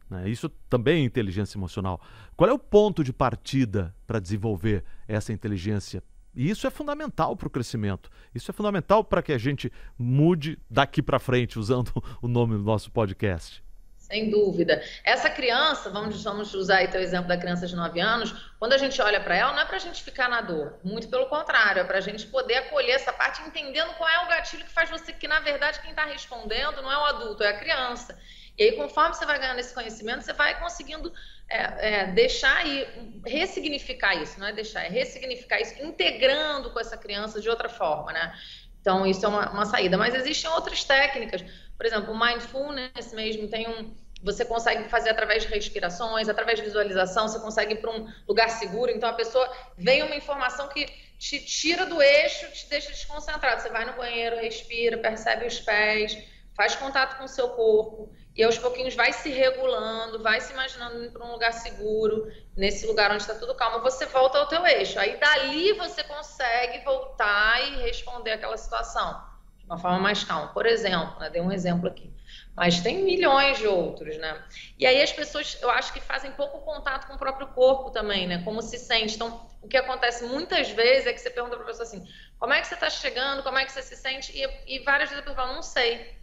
[0.10, 0.30] Né?
[0.30, 2.02] Isso também é inteligência emocional.
[2.36, 6.04] Qual é o ponto de partida para desenvolver essa inteligência
[6.38, 8.12] e isso é fundamental para o crescimento.
[8.34, 12.62] Isso é fundamental para que a gente mude daqui para frente, usando o nome do
[12.62, 13.64] nosso podcast.
[14.08, 14.82] Sem dúvida.
[15.04, 18.78] Essa criança, vamos, vamos usar aí o exemplo da criança de 9 anos, quando a
[18.78, 20.80] gente olha para ela, não é para a gente ficar na dor.
[20.82, 24.30] Muito pelo contrário, é para a gente poder acolher essa parte, entendendo qual é o
[24.30, 27.50] gatilho que faz você, que na verdade quem está respondendo não é o adulto, é
[27.50, 28.18] a criança.
[28.58, 31.12] E aí, conforme você vai ganhando esse conhecimento, você vai conseguindo
[31.50, 31.58] é,
[31.90, 32.88] é, deixar e
[33.26, 38.14] ressignificar isso, não é deixar, é ressignificar isso, integrando com essa criança de outra forma,
[38.14, 38.34] né?
[38.80, 39.98] Então, isso é uma, uma saída.
[39.98, 41.44] Mas existem outras técnicas,
[41.78, 43.96] por exemplo, o mindfulness mesmo tem um.
[44.24, 48.50] Você consegue fazer através de respirações, através de visualização, você consegue ir para um lugar
[48.50, 48.92] seguro.
[48.92, 50.88] Então, a pessoa vem uma informação que
[51.20, 53.62] te tira do eixo, te deixa desconcentrado.
[53.62, 56.18] Você vai no banheiro, respira, percebe os pés,
[56.56, 61.12] faz contato com o seu corpo e aos pouquinhos vai se regulando, vai se imaginando
[61.12, 65.00] para um lugar seguro, nesse lugar onde está tudo calmo, você volta ao teu eixo.
[65.00, 69.37] Aí dali você consegue voltar e responder aquela situação
[69.68, 70.48] uma forma mais calma.
[70.48, 72.12] Por exemplo, né, dei um exemplo aqui.
[72.56, 74.44] Mas tem milhões de outros, né?
[74.80, 78.26] E aí as pessoas, eu acho que fazem pouco contato com o próprio corpo também,
[78.26, 78.42] né?
[78.44, 79.16] Como se sente.
[79.16, 82.08] Então, o que acontece muitas vezes é que você pergunta para a pessoa assim,
[82.40, 84.32] como é que você está chegando, como é que você se sente?
[84.36, 86.18] E, e várias vezes a pessoa fala, não sei.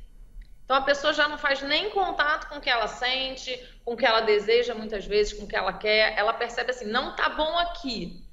[0.65, 3.97] Então a pessoa já não faz nem contato com o que ela sente, com o
[3.97, 6.19] que ela deseja muitas vezes, com o que ela quer.
[6.19, 8.25] Ela percebe assim, não tá bom aqui.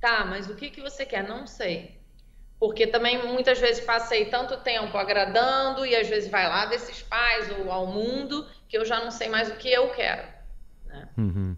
[0.00, 1.22] Tá, mas o que, que você quer?
[1.22, 1.95] Não sei.
[2.58, 7.50] Porque também muitas vezes passei tanto tempo agradando e às vezes vai lá desses pais
[7.58, 10.26] ou ao mundo que eu já não sei mais o que eu quero.
[10.86, 11.08] Né?
[11.18, 11.56] Uhum.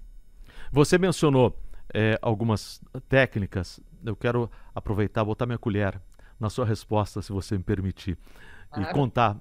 [0.73, 1.57] Você mencionou
[1.95, 3.81] é, algumas técnicas.
[4.05, 6.01] Eu quero aproveitar, botar minha colher
[6.39, 8.19] na sua resposta, se você me permitir,
[8.71, 8.91] claro.
[8.91, 9.37] e contar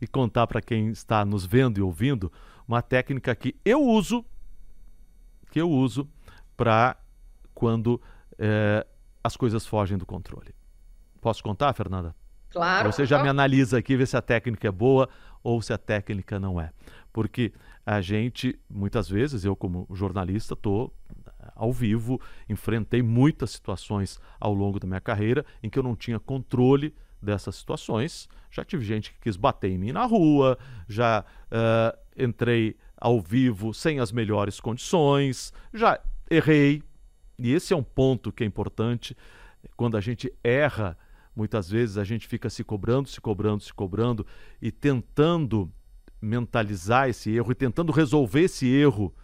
[0.00, 2.32] e contar para quem está nos vendo e ouvindo
[2.66, 4.24] uma técnica que eu uso,
[5.50, 6.08] que eu uso
[6.56, 6.96] para
[7.54, 8.00] quando
[8.38, 8.86] é,
[9.22, 10.54] as coisas fogem do controle.
[11.20, 12.14] Posso contar, Fernanda?
[12.50, 12.92] Claro.
[12.92, 15.08] Você já me analisa aqui, vê se a técnica é boa
[15.42, 16.72] ou se a técnica não é.
[17.12, 17.52] Porque
[17.84, 20.92] a gente, muitas vezes, eu como jornalista, estou
[21.54, 26.18] ao vivo, enfrentei muitas situações ao longo da minha carreira em que eu não tinha
[26.18, 28.28] controle dessas situações.
[28.50, 33.72] Já tive gente que quis bater em mim na rua, já uh, entrei ao vivo
[33.72, 36.82] sem as melhores condições, já errei.
[37.40, 39.16] E esse é um ponto que é importante.
[39.76, 40.96] Quando a gente erra,
[41.34, 44.26] muitas vezes a gente fica se cobrando, se cobrando, se cobrando
[44.60, 45.72] e tentando
[46.20, 49.14] mentalizar esse erro e tentando resolver esse erro,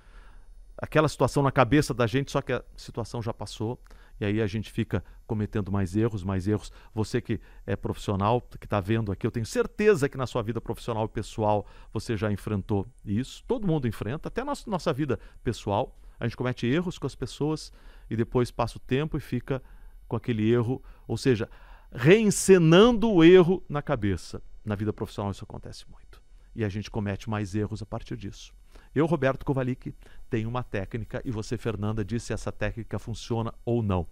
[0.79, 3.79] aquela situação na cabeça da gente, só que a situação já passou
[4.21, 6.73] e aí a gente fica cometendo mais erros, mais erros.
[6.95, 10.61] Você que é profissional, que está vendo aqui, eu tenho certeza que na sua vida
[10.61, 13.45] profissional e pessoal você já enfrentou isso.
[13.47, 15.99] Todo mundo enfrenta, até na nossa vida pessoal.
[16.19, 17.71] A gente comete erros com as pessoas
[18.09, 19.63] e depois passa o tempo e fica
[20.09, 21.49] com aquele erro, ou seja,
[21.93, 24.43] reencenando o erro na cabeça.
[24.65, 26.23] Na vida profissional isso acontece muito.
[26.55, 28.53] E a gente comete mais erros a partir disso.
[28.95, 29.95] Eu, Roberto Kovalik,
[30.31, 34.07] tenho uma técnica e você, Fernanda, disse se essa técnica funciona ou não.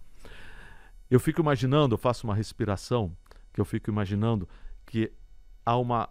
[1.09, 3.15] Eu fico imaginando, eu faço uma respiração,
[3.53, 4.47] que eu fico imaginando
[4.85, 5.11] que
[5.65, 6.09] há uma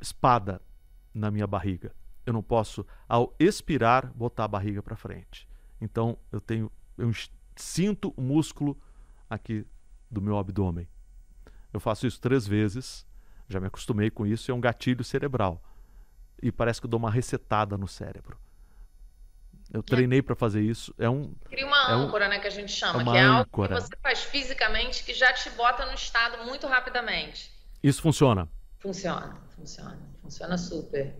[0.00, 0.60] espada
[1.12, 1.94] na minha barriga.
[2.26, 5.48] Eu não posso, ao expirar, botar a barriga para frente.
[5.84, 7.12] Então eu tenho, eu
[7.54, 8.80] sinto o músculo
[9.28, 9.66] aqui
[10.10, 10.88] do meu abdômen.
[11.72, 13.06] Eu faço isso três vezes,
[13.48, 15.62] já me acostumei com isso, é um gatilho cerebral
[16.42, 18.38] e parece que eu dou uma resetada no cérebro.
[19.72, 20.94] Eu treinei para fazer isso.
[20.98, 23.24] É um cria uma é âncora, um, né, que a gente chama, é que é
[23.24, 27.52] algo que você faz fisicamente que já te bota no estado muito rapidamente.
[27.82, 28.48] Isso funciona?
[28.78, 31.14] Funciona, funciona, funciona super.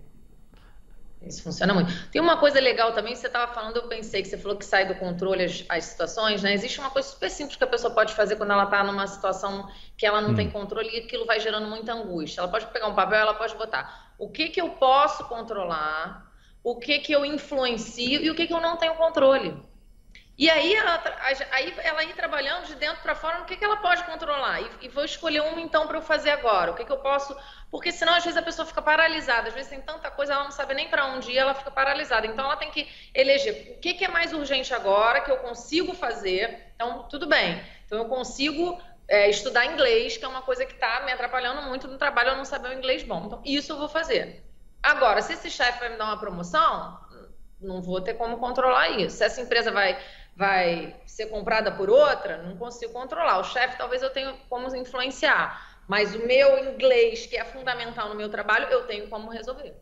[1.27, 1.93] Isso funciona muito.
[2.11, 4.87] Tem uma coisa legal também, você estava falando, eu pensei que você falou que sai
[4.87, 6.53] do controle as, as, situações, né?
[6.53, 9.69] Existe uma coisa super simples que a pessoa pode fazer quando ela está numa situação
[9.97, 10.35] que ela não hum.
[10.35, 12.41] tem controle e aquilo vai gerando muita angústia.
[12.41, 16.31] Ela pode pegar um papel, ela pode botar o que que eu posso controlar,
[16.63, 19.57] o que que eu influencio e o que que eu não tenho controle.
[20.37, 21.01] E aí ela,
[21.53, 24.61] aí ela ir trabalhando de dentro para fora no que, que ela pode controlar.
[24.61, 26.73] E, e vou escolher uma então para eu fazer agora.
[26.73, 27.37] O que, que eu posso.
[27.71, 29.49] Porque senão às vezes a pessoa fica paralisada.
[29.49, 32.27] Às vezes tem tanta coisa, ela não sabe nem para onde ir, ela fica paralisada.
[32.27, 35.95] Então ela tem que eleger o que, que é mais urgente agora, que eu consigo
[35.95, 36.73] fazer.
[36.75, 37.63] Então, tudo bem.
[37.87, 41.87] Então eu consigo é, estudar inglês, que é uma coisa que está me atrapalhando muito
[41.87, 43.25] no trabalho, eu não saber o inglês bom.
[43.27, 44.43] Então, isso eu vou fazer.
[44.83, 46.99] Agora, se esse chefe vai me dar uma promoção,
[47.61, 49.17] não vou ter como controlar isso.
[49.17, 49.99] Se essa empresa vai
[50.37, 53.39] vai ser comprada por outra, não consigo controlar.
[53.39, 58.15] O chefe talvez eu tenha como influenciar, mas o meu inglês, que é fundamental no
[58.15, 59.75] meu trabalho, eu tenho como resolver.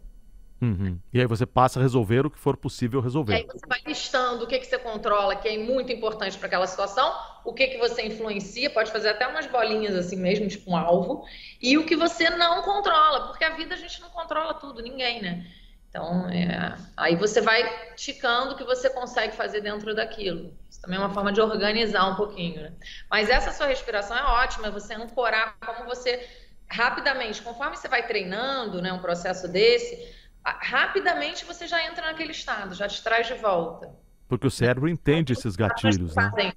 [0.63, 0.97] Uhum.
[1.13, 3.33] E aí você passa a resolver o que for possível resolver.
[3.33, 6.47] E aí você vai listando o que, que você controla, que é muito importante para
[6.47, 7.13] aquela situação,
[7.45, 11.25] o que, que você influencia, pode fazer até umas bolinhas assim mesmo, tipo um alvo,
[11.61, 15.21] e o que você não controla, porque a vida a gente não controla tudo, ninguém,
[15.21, 15.45] né?
[15.93, 17.63] Então, é, aí você vai
[17.97, 20.57] ticando o que você consegue fazer dentro daquilo.
[20.71, 22.63] Isso também é uma forma de organizar um pouquinho.
[22.63, 22.73] Né?
[23.11, 26.27] Mas essa sua respiração é ótima, você ancorar como você
[26.67, 30.11] rapidamente, conforme você vai treinando, né, um processo desse,
[30.43, 33.95] rapidamente você já entra naquele estado, já te traz de volta.
[34.27, 36.31] Porque o cérebro entende esses gatilhos, né?
[36.31, 36.53] Fazem,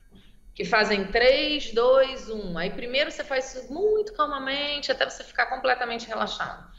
[0.53, 2.57] que fazem 3, 2, 1.
[2.57, 6.73] Aí primeiro você faz isso muito calmamente, até você ficar completamente relaxado.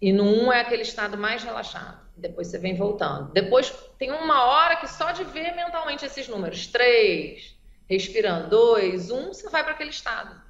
[0.00, 1.98] E no 1 é aquele estado mais relaxado.
[2.16, 3.32] Depois você vem voltando.
[3.32, 7.56] Depois tem uma hora que só de ver mentalmente esses números, 3,
[7.88, 8.48] respirando.
[8.48, 10.40] Dois, um, você vai para aquele estado.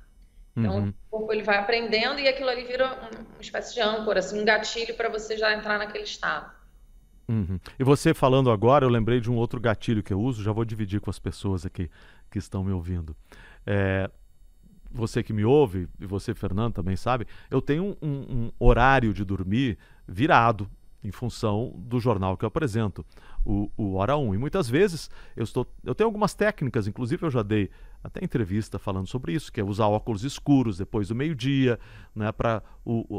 [0.56, 0.88] Então, uhum.
[0.88, 4.44] o corpo ele vai aprendendo e aquilo ali vira uma espécie de âncora, assim, um
[4.44, 6.50] gatilho para você já entrar naquele estado.
[7.28, 7.60] Uhum.
[7.78, 10.64] E você falando agora, eu lembrei de um outro gatilho que eu uso, já vou
[10.64, 11.88] dividir com as pessoas aqui
[12.30, 13.16] que estão me ouvindo.
[13.64, 14.10] É,
[14.90, 19.24] você que me ouve, e você, Fernando, também sabe, eu tenho um, um horário de
[19.24, 20.68] dormir virado
[21.02, 23.04] em função do jornal que eu apresento,
[23.44, 24.34] o, o Hora 1.
[24.34, 27.70] E muitas vezes eu, estou, eu tenho algumas técnicas, inclusive eu já dei
[28.04, 31.78] até entrevista falando sobre isso, que é usar óculos escuros depois do meio-dia,
[32.14, 32.62] né, para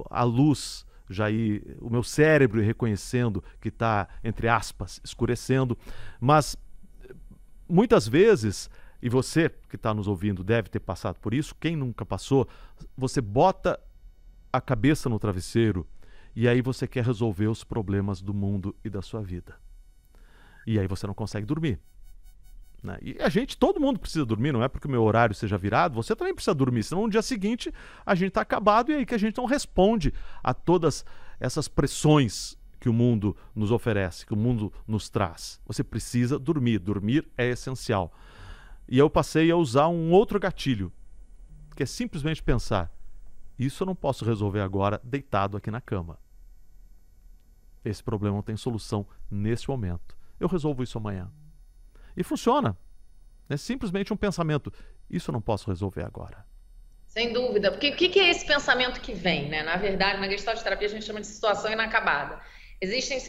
[0.10, 5.78] a luz já ir, o meu cérebro reconhecendo que está, entre aspas, escurecendo.
[6.20, 6.56] Mas
[7.68, 8.70] muitas vezes,
[9.02, 12.48] e você que está nos ouvindo deve ter passado por isso, quem nunca passou,
[12.96, 13.80] você bota
[14.54, 15.88] a cabeça no travesseiro
[16.36, 19.56] e aí você quer resolver os problemas do mundo e da sua vida.
[20.66, 21.80] E aí você não consegue dormir.
[22.84, 22.98] Né?
[23.02, 25.96] E a gente, todo mundo precisa dormir, não é porque o meu horário seja virado,
[25.96, 27.72] você também precisa dormir, senão no dia seguinte
[28.06, 31.06] a gente está acabado e aí que a gente não responde a todas
[31.40, 35.62] essas pressões que o mundo nos oferece, que o mundo nos traz.
[35.68, 38.12] Você precisa dormir, dormir é essencial.
[38.92, 40.92] E eu passei a usar um outro gatilho,
[41.78, 42.92] que é simplesmente pensar:
[43.58, 46.20] isso eu não posso resolver agora deitado aqui na cama.
[47.86, 50.18] Esse problema não tem solução nesse momento.
[50.38, 51.32] Eu resolvo isso amanhã.
[52.18, 52.78] E funciona.
[53.50, 54.74] É simplesmente um pensamento.
[55.10, 56.46] Isso eu não posso resolver agora.
[57.08, 57.72] Sem dúvida.
[57.72, 59.48] Porque o que é esse pensamento que vem?
[59.48, 59.64] Né?
[59.64, 62.42] Na verdade, na gestalt terapia a gente chama de situação inacabada.
[62.82, 63.20] Existem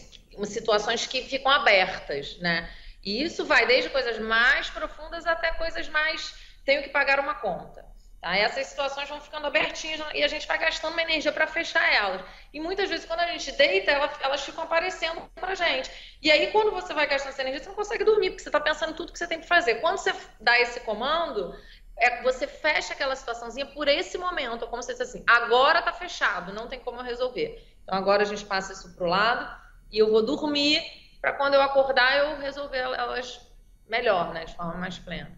[0.45, 2.69] situações que ficam abertas, né?
[3.03, 6.35] E isso vai desde coisas mais profundas até coisas mais
[6.65, 7.85] tenho que pagar uma conta.
[8.23, 8.37] Tá?
[8.37, 12.23] Essas situações vão ficando abertinhas e a gente vai gastando uma energia para fechar elas.
[12.53, 15.91] E muitas vezes, quando a gente deita, elas, elas ficam aparecendo para gente.
[16.23, 18.61] E aí, quando você vai gastando essa energia, você não consegue dormir, porque você está
[18.61, 19.77] pensando em tudo que você tem que fazer.
[19.81, 21.53] Quando você dá esse comando,
[21.99, 26.53] é, você fecha aquela situaçãozinha por esse momento, como se diz assim, agora está fechado,
[26.53, 27.61] não tem como eu resolver.
[27.83, 30.81] Então, agora a gente passa isso para o lado e eu vou dormir
[31.23, 33.41] para quando eu acordar eu resolver elas
[33.89, 35.31] melhor, né, de forma mais plena.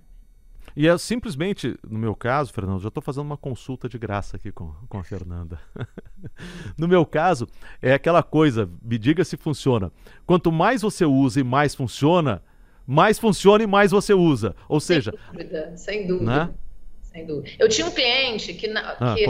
[0.76, 4.50] E é simplesmente, no meu caso, Fernando, já estou fazendo uma consulta de graça aqui
[4.50, 5.60] com, com a Fernanda.
[6.76, 7.46] no meu caso,
[7.80, 9.92] é aquela coisa, me diga se funciona.
[10.26, 12.42] Quanto mais você usa e mais funciona,
[12.84, 14.56] mais funciona e mais você usa.
[14.68, 15.12] Ou seja.
[15.12, 16.46] Sem dúvida, sem dúvida.
[16.46, 16.54] Né?
[17.02, 17.56] Sem dúvida.
[17.60, 19.26] Eu tinha um cliente que, na, ah, que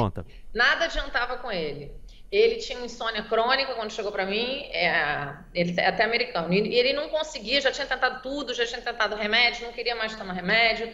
[0.55, 1.92] nada adiantava com ele.
[2.35, 6.93] Ele tinha insônia crônica quando chegou para mim, é, ele é até americano, e ele
[6.93, 10.93] não conseguia, já tinha tentado tudo, já tinha tentado remédio, não queria mais tomar remédio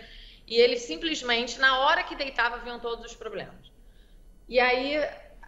[0.50, 3.70] e ele simplesmente, na hora que deitava, vinham todos os problemas.
[4.48, 5.00] E aí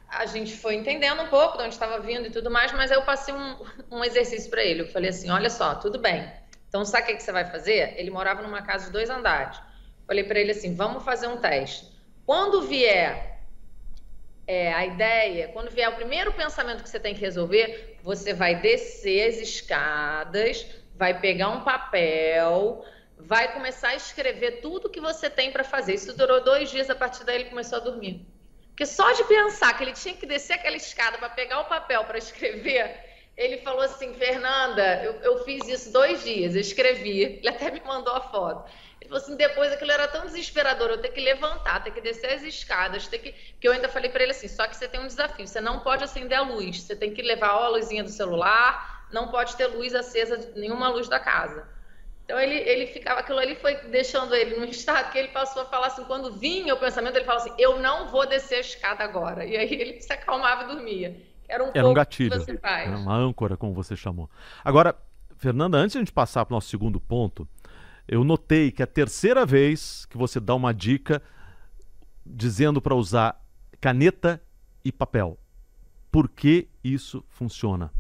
[0.09, 2.97] a gente foi entendendo um pouco de onde estava vindo e tudo mais, mas aí
[2.97, 3.57] eu passei um,
[3.91, 4.83] um exercício para ele.
[4.83, 6.31] Eu falei assim: olha só, tudo bem.
[6.69, 7.95] Então, sabe o que, que você vai fazer?
[7.99, 9.61] Ele morava numa casa de dois andares.
[10.07, 11.91] Falei para ele assim: vamos fazer um teste.
[12.25, 13.32] Quando vier
[14.47, 18.57] é, a ideia, quando vier o primeiro pensamento que você tem que resolver, você vai
[18.57, 22.85] descer as escadas, vai pegar um papel,
[23.19, 25.95] vai começar a escrever tudo que você tem para fazer.
[25.95, 28.27] Isso durou dois dias, a partir daí ele começou a dormir.
[28.69, 32.05] Porque só de pensar que ele tinha que descer aquela escada para pegar o papel
[32.05, 37.23] para escrever, ele falou assim: Fernanda, eu, eu, fiz isso dois dias, eu escrevi.
[37.23, 38.71] Ele até me mandou a foto.
[39.13, 42.43] Falou assim: depois aquilo era tão desesperador, eu ter que levantar, ter que descer as
[42.43, 43.33] escadas, ter que.
[43.61, 45.81] Que eu ainda falei para ele assim: só que você tem um desafio, você não
[45.81, 49.67] pode acender a luz, você tem que levar a luzinha do celular, não pode ter
[49.67, 51.69] luz acesa, nenhuma luz da casa.
[52.25, 55.67] Então ele, ele ficava, aquilo ali foi deixando ele num estado que ele passou a
[55.67, 59.05] falar assim, quando vinha o pensamento, ele falava assim, eu não vou descer a escada
[59.05, 59.45] agora.
[59.45, 61.21] E aí ele se acalmava e dormia.
[61.47, 62.33] Era um, era um gatilho,
[62.63, 64.31] era uma âncora, como você chamou.
[64.65, 64.97] Agora,
[65.37, 67.47] Fernanda, antes de a gente passar para o nosso segundo ponto,
[68.07, 71.23] eu notei que a terceira vez que você dá uma dica
[72.25, 73.41] dizendo para usar
[73.81, 74.41] caneta
[74.85, 75.39] e papel.
[76.11, 77.93] Por que isso funciona?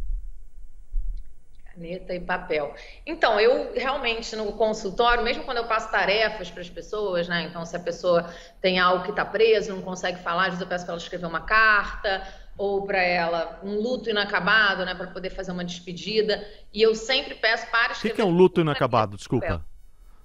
[1.64, 2.74] Caneta e papel.
[3.07, 7.44] Então, eu realmente no consultório, mesmo quando eu passo tarefas para as pessoas, né?
[7.44, 8.30] Então, se a pessoa
[8.61, 11.26] tem algo que está preso, não consegue falar, às vezes eu peço para ela escrever
[11.26, 12.22] uma carta
[12.59, 14.94] ou para ela um luto inacabado, né?
[14.94, 16.46] Para poder fazer uma despedida.
[16.72, 18.12] E eu sempre peço para escrever.
[18.12, 19.16] O que, que é um luto inacabado?
[19.16, 19.64] Desculpa.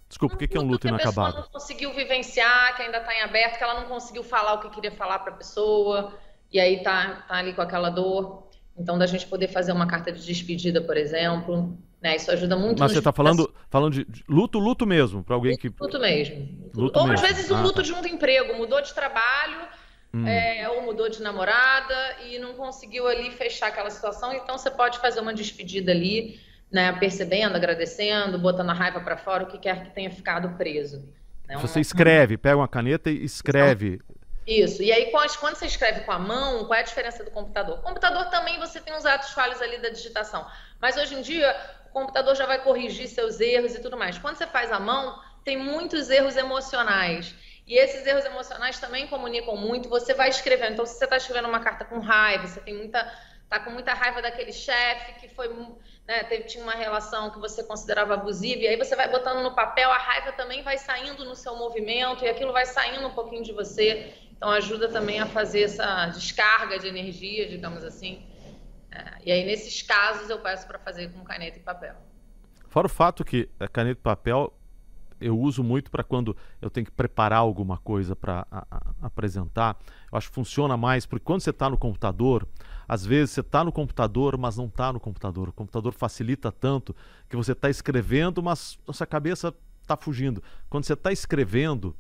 [0.07, 1.33] Desculpa, o que, que é um luto inacabado?
[1.33, 4.23] Que a pessoa não conseguiu vivenciar, que ainda está em aberto, que ela não conseguiu
[4.23, 6.13] falar o que queria falar para a pessoa,
[6.51, 8.47] e aí tá, tá ali com aquela dor.
[8.77, 12.15] Então, da gente poder fazer uma carta de despedida, por exemplo, né?
[12.15, 12.79] Isso ajuda muito.
[12.79, 15.71] Mas você está falando, falando de luto, luto mesmo, para alguém que.
[15.79, 16.71] Luto mesmo.
[16.73, 17.81] Luto ou às vezes um ah, luto tá.
[17.81, 19.67] de um emprego, mudou de trabalho,
[20.13, 20.27] hum.
[20.27, 21.95] é, ou mudou de namorada
[22.27, 26.39] e não conseguiu ali fechar aquela situação, então você pode fazer uma despedida ali,
[26.71, 26.91] né?
[26.93, 31.07] Percebendo, agradecendo, botando a raiva para fora, o que quer que tenha ficado preso.
[31.47, 31.57] Né?
[31.57, 34.01] Você escreve, pega uma caneta e escreve.
[34.45, 34.81] Isso.
[34.81, 37.79] E aí, quando você escreve com a mão, qual é a diferença do computador?
[37.79, 40.45] O computador também você tem os atos falhos ali da digitação.
[40.79, 41.53] Mas hoje em dia,
[41.87, 44.17] o computador já vai corrigir seus erros e tudo mais.
[44.17, 47.35] Quando você faz a mão, tem muitos erros emocionais.
[47.67, 49.89] E esses erros emocionais também comunicam muito.
[49.89, 50.73] Você vai escrevendo.
[50.73, 53.03] Então, se você está escrevendo uma carta com raiva, você tem muita,
[53.49, 55.49] tá com muita raiva daquele chefe que foi,
[56.07, 59.53] né, teve, tinha uma relação que você considerava abusiva, e aí você vai botando no
[59.53, 63.43] papel, a raiva também vai saindo no seu movimento e aquilo vai saindo um pouquinho
[63.43, 64.13] de você.
[64.31, 68.23] Então, ajuda também a fazer essa descarga de energia, digamos assim.
[68.91, 71.95] É, e aí, nesses casos, eu peço para fazer com caneta e papel.
[72.69, 74.53] Fora o fato que a caneta e papel
[75.19, 78.45] eu uso muito para quando eu tenho que preparar alguma coisa para
[79.01, 79.77] apresentar.
[80.11, 82.47] Eu acho que funciona mais, porque quando você está no computador,
[82.87, 85.49] às vezes você está no computador, mas não está no computador.
[85.49, 86.95] O computador facilita tanto
[87.29, 90.41] que você está escrevendo, mas a sua cabeça está fugindo.
[90.69, 91.95] Quando você está escrevendo,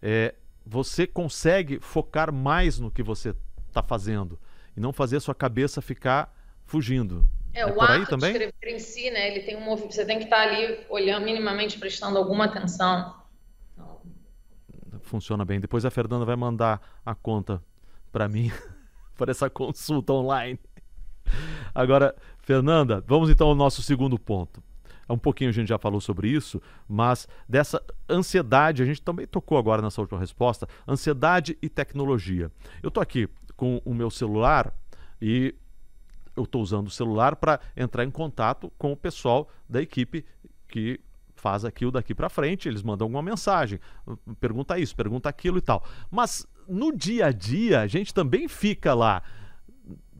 [0.00, 0.34] é,
[0.64, 3.34] você consegue focar mais no que você
[3.68, 4.38] está fazendo
[4.76, 6.32] e não fazer a sua cabeça ficar
[6.64, 7.26] fugindo.
[7.52, 8.32] É, é o ato também?
[8.32, 9.28] de escrever em si, né?
[9.30, 9.94] Ele tem um movimento.
[9.94, 13.16] Você tem que estar ali olhando minimamente, prestando alguma atenção.
[13.72, 14.00] Então...
[15.00, 15.58] Funciona bem.
[15.58, 17.62] Depois a Fernanda vai mandar a conta
[18.12, 18.52] para mim
[19.16, 20.58] para essa consulta online.
[21.74, 24.62] Agora, Fernanda, vamos então ao nosso segundo ponto.
[25.08, 29.26] É um pouquinho a gente já falou sobre isso, mas dessa ansiedade, a gente também
[29.26, 32.50] tocou agora nessa última resposta, ansiedade e tecnologia.
[32.82, 34.74] Eu estou aqui com o meu celular
[35.20, 35.54] e
[36.36, 40.24] eu estou usando o celular para entrar em contato com o pessoal da equipe
[40.68, 41.00] que
[41.36, 43.78] faz aquilo daqui para frente, eles mandam alguma mensagem,
[44.40, 45.84] pergunta isso, pergunta aquilo e tal.
[46.10, 49.22] Mas no dia a dia, a gente também fica lá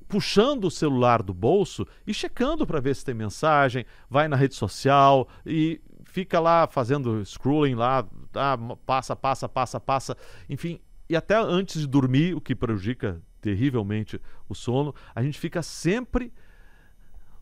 [0.09, 4.55] puxando o celular do bolso e checando para ver se tem mensagem, vai na rede
[4.55, 10.16] social e fica lá fazendo scrolling lá, tá, passa, passa, passa, passa,
[10.49, 15.62] enfim, e até antes de dormir, o que prejudica terrivelmente o sono, a gente fica
[15.62, 16.32] sempre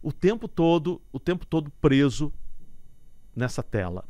[0.02, 2.32] o tempo todo, o tempo todo preso
[3.34, 4.04] nessa tela.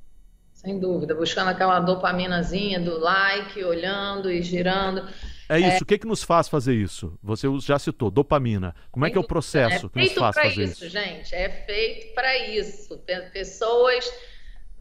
[0.65, 5.07] Sem dúvida, buscando aquela dopaminazinha do like, olhando e girando.
[5.47, 5.83] É isso, é...
[5.83, 7.19] o que, que nos faz fazer isso?
[7.23, 8.75] Você já citou, dopamina.
[8.91, 10.85] Como é que é o processo é que nos faz fazer isso?
[10.85, 11.35] É feito para isso, gente.
[11.35, 12.99] É feito para isso.
[13.31, 14.11] Pessoas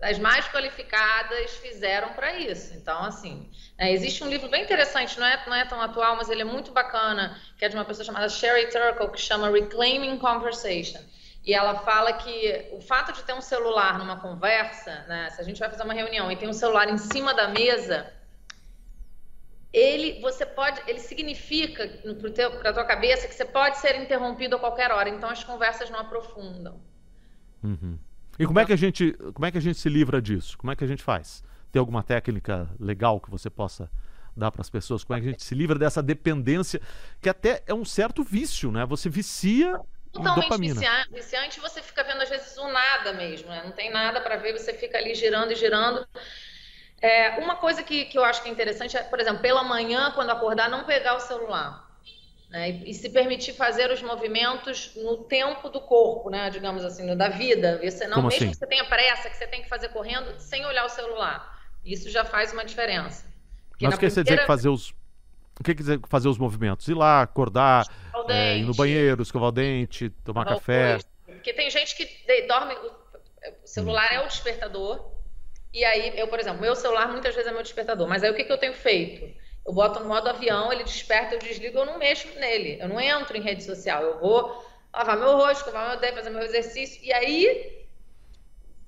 [0.03, 2.73] as mais qualificadas fizeram para isso.
[2.75, 6.29] Então, assim, é, existe um livro bem interessante, não é, não é tão atual, mas
[6.29, 10.17] ele é muito bacana, que é de uma pessoa chamada Sherry Turkle, que chama Reclaiming
[10.17, 10.99] Conversation.
[11.45, 15.43] E ela fala que o fato de ter um celular numa conversa, né, se a
[15.43, 18.11] gente vai fazer uma reunião e tem um celular em cima da mesa,
[19.73, 21.85] ele você pode, ele significa
[22.61, 25.09] para a tua cabeça que você pode ser interrompido a qualquer hora.
[25.09, 26.79] Então as conversas não aprofundam.
[27.61, 27.97] Uhum.
[28.39, 30.57] E como é que a gente, como é que a gente se livra disso?
[30.57, 31.43] Como é que a gente faz?
[31.71, 33.89] Tem alguma técnica legal que você possa
[34.35, 35.03] dar para as pessoas?
[35.03, 36.79] Como é que a gente se livra dessa dependência
[37.19, 38.85] que até é um certo vício, né?
[38.85, 39.79] Você vicia
[40.13, 41.05] Totalmente dopamina.
[41.11, 43.63] viciante, você fica vendo às vezes o nada mesmo, né?
[43.65, 46.07] Não tem nada para ver, você fica ali girando e girando.
[47.01, 50.11] É, uma coisa que, que eu acho que é interessante é, por exemplo, pela manhã,
[50.11, 51.83] quando acordar, não pegar o celular
[52.53, 52.69] né?
[52.69, 56.51] E, e, se permitir fazer os movimentos no tempo do corpo, né?
[56.51, 57.81] digamos assim, da vida.
[57.83, 58.51] Você não, Como mesmo assim?
[58.51, 61.51] que você tenha pressa, que você tem que fazer correndo, sem olhar o celular.
[61.83, 63.25] Isso já faz uma diferença.
[63.69, 64.23] Porque Mas o que primeira...
[64.23, 64.93] dizer que fazer os.
[65.63, 66.85] O que quer dizer fazer os movimentos?
[66.89, 67.87] Ir lá, acordar,
[68.27, 70.99] é, ir no banheiro, escovar o dente, tomar café.
[71.25, 72.05] Porque tem gente que
[72.45, 72.75] dorme.
[73.63, 74.15] O celular hum.
[74.15, 75.13] é o despertador.
[75.73, 78.09] E aí, eu, por exemplo, meu celular muitas vezes é meu despertador.
[78.09, 79.33] Mas aí o que, que eu tenho feito?
[79.65, 82.77] Eu boto no modo avião, ele desperta, eu desligo, eu não mexo nele.
[82.81, 84.03] Eu não entro em rede social.
[84.03, 87.01] Eu vou lavar meu rosto, escovar meu dente, fazer meu exercício.
[87.01, 87.87] E aí,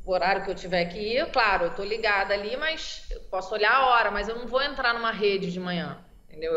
[0.03, 3.53] o horário que eu tiver que ir, claro, eu tô ligada ali, mas eu posso
[3.53, 6.05] olhar a hora, mas eu não vou entrar numa rede de manhã.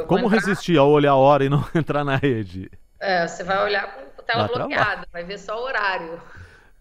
[0.07, 0.39] Como entrar...
[0.39, 2.71] resistir a olhar a hora e não entrar na rede?
[3.01, 6.21] É, você vai olhar com a tela bloqueada, vai ver só o horário.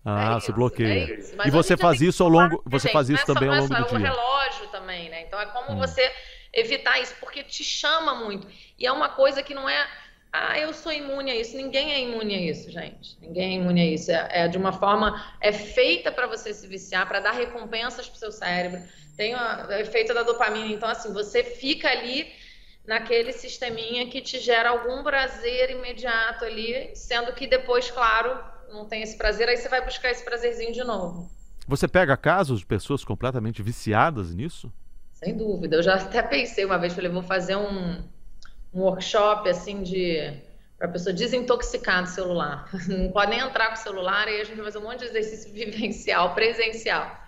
[0.04, 1.20] Ah, é você bloqueia.
[1.43, 3.98] É e você faz isso ao longo, você faz isso também ao longo do dia.
[3.98, 5.24] É o relógio também, né?
[5.24, 5.78] Então é como hum.
[5.78, 6.10] você
[6.54, 8.48] evitar isso, porque te chama muito.
[8.80, 9.86] E é uma coisa que não é,
[10.32, 11.58] ah, eu sou imune a isso.
[11.58, 13.18] Ninguém é imune a isso, gente.
[13.22, 14.12] Ninguém é imune a isso.
[14.12, 18.16] É, é de uma forma, é feita para você se viciar, para dar recompensas para
[18.16, 18.82] o seu cérebro.
[19.18, 20.68] Tem o efeito da dopamina.
[20.68, 22.32] Então, assim, você fica ali
[22.88, 28.39] naquele sisteminha que te gera algum prazer imediato ali, sendo que depois, claro,
[28.71, 31.29] não tem esse prazer, aí você vai buscar esse prazerzinho de novo.
[31.67, 34.71] Você pega casos de pessoas completamente viciadas nisso?
[35.11, 35.75] Sem dúvida.
[35.75, 38.01] Eu já até pensei uma vez, falei, vou fazer um,
[38.73, 40.41] um workshop assim de
[40.77, 42.69] para a pessoa desintoxicar do celular.
[42.88, 45.05] Não pode nem entrar com o celular e a gente vai fazer um monte de
[45.05, 47.26] exercício vivencial, presencial.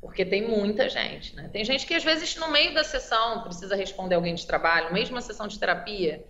[0.00, 1.48] Porque tem muita gente, né?
[1.52, 5.14] Tem gente que às vezes no meio da sessão precisa responder alguém de trabalho, mesmo
[5.14, 6.24] uma sessão de terapia.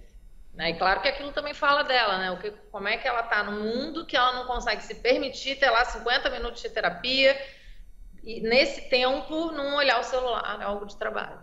[0.53, 0.71] Né?
[0.71, 2.31] E claro que aquilo também fala dela, né?
[2.33, 5.57] O que, como é que ela está no mundo que ela não consegue se permitir
[5.57, 7.41] ter lá 50 minutos de terapia
[8.23, 11.39] e nesse tempo não olhar o celular, é algo de trabalho.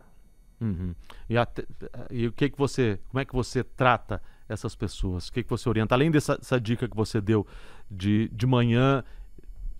[0.59, 0.93] Uhum.
[1.29, 1.63] E, até,
[2.09, 5.27] e, o que que você, como é que você trata essas pessoas?
[5.27, 5.95] O que que você orienta?
[5.95, 7.45] Além dessa dica que você deu
[7.89, 9.03] de, de manhã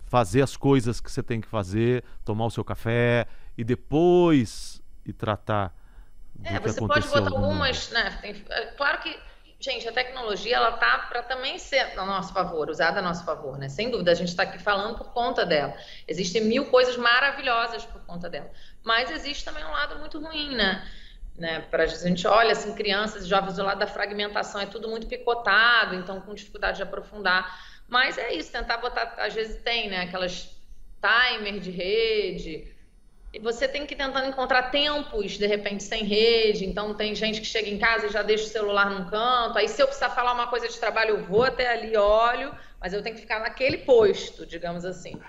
[0.08, 5.12] fazer as coisas que você tem que fazer, tomar o seu café e depois e
[5.12, 5.74] tratar.
[6.42, 8.18] É, você pode botar algumas, né?
[8.22, 9.18] Tem, é, claro que,
[9.60, 13.58] gente, a tecnologia ela tá para também ser a nosso favor, usada a nosso favor,
[13.58, 13.68] né?
[13.68, 15.76] Sem dúvida, a gente está aqui falando por conta dela.
[16.06, 18.50] Existem mil coisas maravilhosas por conta dela,
[18.82, 20.86] mas existe também um lado muito ruim, né?
[21.36, 24.88] Né, para a gente olha assim crianças e jovens do lado da fragmentação é tudo
[24.88, 27.48] muito picotado então com dificuldade de aprofundar
[27.88, 30.56] mas é isso, tentar botar, às vezes tem, né, aquelas
[31.00, 32.68] timer de rede,
[33.32, 36.64] e você tem que ir tentando encontrar tempos, de repente, sem rede.
[36.64, 39.58] Então, tem gente que chega em casa e já deixa o celular num canto.
[39.58, 42.94] Aí, se eu precisar falar uma coisa de trabalho, eu vou até ali, olho, mas
[42.94, 45.20] eu tenho que ficar naquele posto, digamos assim.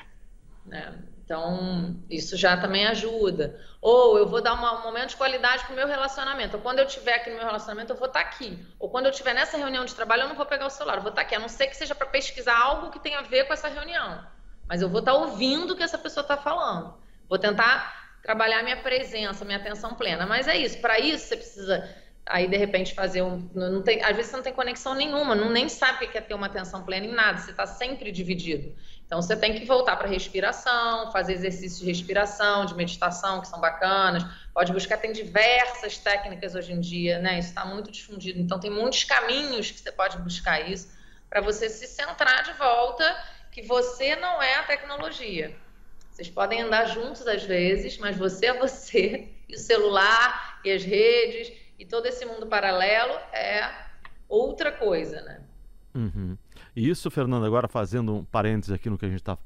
[0.65, 0.97] Né?
[1.29, 3.63] Então, isso já também ajuda.
[3.79, 6.57] Ou eu vou dar uma, um momento de qualidade para o meu relacionamento.
[6.57, 8.57] Ou quando eu estiver aqui no meu relacionamento, eu vou estar tá aqui.
[8.79, 11.03] Ou quando eu estiver nessa reunião de trabalho, eu não vou pegar o celular, eu
[11.03, 11.35] vou estar tá aqui.
[11.35, 14.25] A não ser que seja para pesquisar algo que tenha a ver com essa reunião.
[14.67, 16.95] Mas eu vou estar tá ouvindo o que essa pessoa está falando.
[17.29, 20.25] Vou tentar trabalhar minha presença, minha atenção plena.
[20.25, 20.81] Mas é isso.
[20.81, 21.95] Para isso, você precisa
[22.29, 23.49] aí de repente fazer um.
[23.55, 26.21] Não tem, às vezes você não tem conexão nenhuma, não nem sabe o que é
[26.21, 28.73] ter uma atenção plena em nada, você está sempre dividido.
[29.05, 33.59] Então você tem que voltar para respiração, fazer exercícios de respiração, de meditação, que são
[33.59, 34.23] bacanas.
[34.53, 37.39] Pode buscar, tem diversas técnicas hoje em dia, né?
[37.39, 38.39] Isso está muito difundido.
[38.39, 40.95] Então tem muitos caminhos que você pode buscar isso
[41.27, 43.03] para você se centrar de volta
[43.51, 45.55] que você não é a tecnologia.
[46.11, 50.83] Vocês podem andar juntos às vezes, mas você é você, e o celular, e as
[50.83, 53.71] redes, e todo esse mundo paralelo é
[54.27, 55.41] outra coisa, né?
[55.95, 56.37] Uhum.
[56.75, 59.37] E isso, Fernando, agora fazendo um parênteses aqui no que a gente está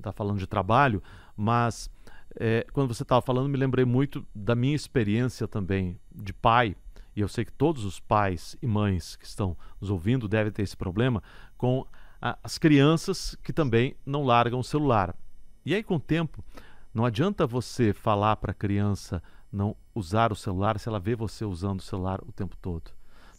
[0.00, 1.02] tá falando de trabalho,
[1.36, 1.90] mas
[2.36, 6.76] é, quando você estava falando, me lembrei muito da minha experiência também de pai,
[7.14, 10.62] e eu sei que todos os pais e mães que estão nos ouvindo devem ter
[10.62, 11.20] esse problema
[11.58, 11.84] com
[12.22, 15.14] a, as crianças que também não largam o celular.
[15.66, 16.42] E aí, com o tempo,
[16.94, 19.20] não adianta você falar para a criança
[19.52, 22.90] não usar o celular se ela vê você usando o celular o tempo todo.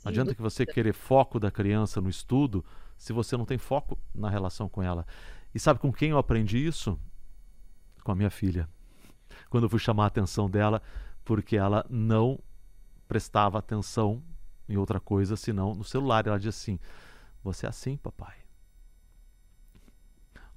[0.04, 2.66] Não adianta que você querer foco da criança no estudo
[2.98, 5.06] se você não tem foco na relação com ela.
[5.54, 7.00] E sabe com quem eu aprendi isso?
[8.04, 8.68] Com a minha filha.
[9.50, 10.82] Quando eu fui chamar a atenção dela,
[11.24, 12.40] porque ela não
[13.08, 14.24] prestava atenção
[14.68, 16.26] em outra coisa senão no celular.
[16.26, 16.80] Ela disse assim:
[17.44, 18.36] Você é assim, papai.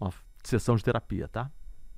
[0.01, 1.51] Uma sessão de terapia, tá?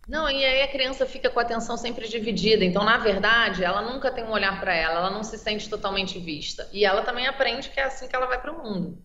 [0.07, 2.64] Não, e aí a criança fica com a atenção sempre dividida.
[2.64, 6.18] Então, na verdade, ela nunca tem um olhar para ela, ela não se sente totalmente
[6.18, 6.68] vista.
[6.72, 9.02] E ela também aprende que é assim que ela vai para o mundo.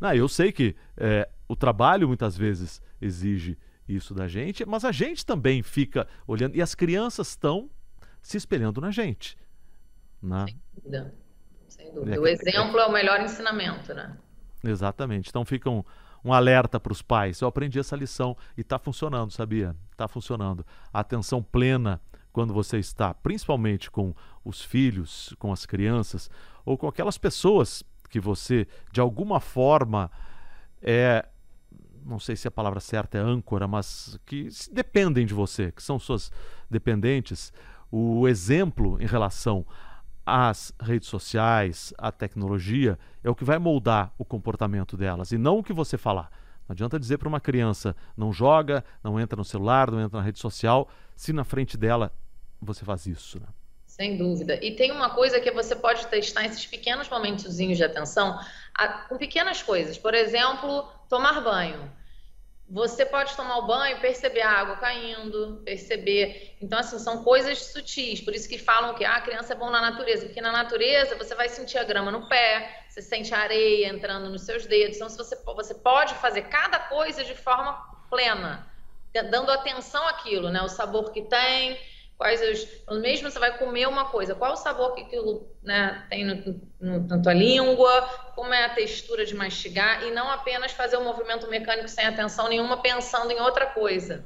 [0.00, 3.56] Não, eu sei que é, o trabalho muitas vezes exige
[3.88, 6.56] isso da gente, mas a gente também fica olhando.
[6.56, 7.70] E as crianças estão
[8.20, 9.38] se espelhando na gente.
[10.20, 10.46] Né?
[10.46, 11.14] Sem dúvida.
[11.68, 12.16] Sem dúvida.
[12.16, 12.82] É, o exemplo é...
[12.82, 14.16] é o melhor ensinamento, né?
[14.64, 15.28] Exatamente.
[15.28, 15.86] Então ficam
[16.26, 17.40] um alerta para os pais.
[17.40, 19.76] Eu aprendi essa lição e está funcionando, sabia?
[19.92, 20.66] Está funcionando.
[20.92, 22.00] A atenção plena
[22.32, 24.12] quando você está, principalmente com
[24.44, 26.28] os filhos, com as crianças
[26.64, 30.10] ou com aquelas pessoas que você, de alguma forma,
[30.82, 31.24] é.
[32.04, 35.98] Não sei se a palavra certa é âncora, mas que dependem de você, que são
[35.98, 36.30] suas
[36.70, 37.52] dependentes.
[37.90, 39.66] O exemplo em relação
[40.26, 45.58] as redes sociais, a tecnologia, é o que vai moldar o comportamento delas e não
[45.58, 46.30] o que você falar.
[46.68, 50.24] Não adianta dizer para uma criança não joga, não entra no celular, não entra na
[50.24, 52.12] rede social, se na frente dela
[52.60, 53.38] você faz isso.
[53.38, 53.46] Né?
[53.86, 54.58] Sem dúvida.
[54.62, 58.38] E tem uma coisa que você pode testar esses pequenos momentos de atenção
[59.08, 59.96] com pequenas coisas.
[59.96, 61.88] Por exemplo, tomar banho
[62.68, 66.56] você pode tomar o banho, perceber a água caindo, perceber.
[66.60, 68.20] Então, assim, são coisas sutis.
[68.20, 71.14] Por isso que falam que ah, a criança é bom na natureza, porque na natureza
[71.16, 74.96] você vai sentir a grama no pé, você sente a areia entrando nos seus dedos.
[74.96, 77.72] Então, se você, você pode fazer cada coisa de forma
[78.10, 78.66] plena,
[79.30, 80.60] dando atenção àquilo, né?
[80.62, 81.78] O sabor que tem,
[82.16, 83.00] quais os.
[83.00, 87.06] Mesmo você vai comer uma coisa, qual o sabor que aquilo né, tem no, no,
[87.06, 88.02] na tua língua,
[88.34, 92.48] como é a textura de mastigar, e não apenas fazer um movimento mecânico sem atenção
[92.48, 94.24] nenhuma, pensando em outra coisa.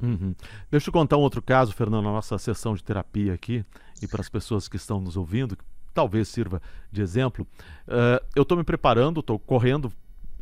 [0.00, 0.34] Uhum.
[0.70, 3.64] Deixa eu contar um outro caso, Fernando, na nossa sessão de terapia aqui,
[4.02, 5.64] e para as pessoas que estão nos ouvindo, que
[5.94, 7.46] talvez sirva de exemplo.
[7.86, 9.92] Uh, eu estou me preparando, estou correndo,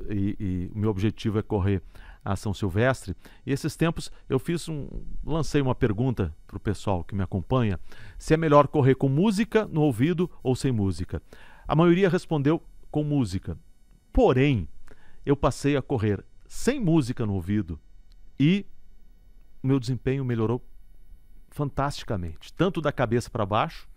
[0.08, 1.82] e o meu objetivo é correr
[2.24, 3.16] a São Silvestre.
[3.46, 4.88] E esses tempos eu fiz um,
[5.24, 7.78] lancei uma pergunta para o pessoal que me acompanha:
[8.18, 11.22] se é melhor correr com música no ouvido ou sem música.
[11.66, 13.56] A maioria respondeu com música.
[14.12, 14.68] Porém,
[15.24, 17.78] eu passei a correr sem música no ouvido
[18.38, 18.66] e
[19.62, 20.64] meu desempenho melhorou
[21.50, 23.88] fantasticamente, tanto da cabeça para baixo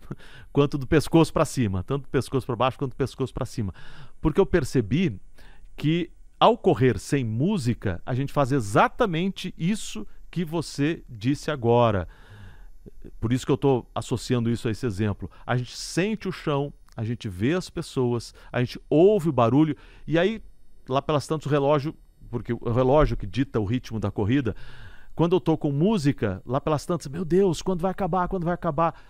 [0.52, 3.72] quanto do pescoço para cima, tanto do pescoço para baixo quanto do pescoço para cima,
[4.20, 5.18] porque eu percebi
[5.76, 6.10] que
[6.44, 12.06] ao correr sem música, a gente faz exatamente isso que você disse agora.
[13.18, 15.30] Por isso que eu estou associando isso a esse exemplo.
[15.46, 19.74] A gente sente o chão, a gente vê as pessoas, a gente ouve o barulho,
[20.06, 20.42] e aí,
[20.86, 21.94] lá pelas tantas, o relógio,
[22.30, 24.54] porque o relógio que dita o ritmo da corrida,
[25.14, 28.52] quando eu estou com música, lá pelas tantas, meu Deus, quando vai acabar, quando vai
[28.52, 29.00] acabar?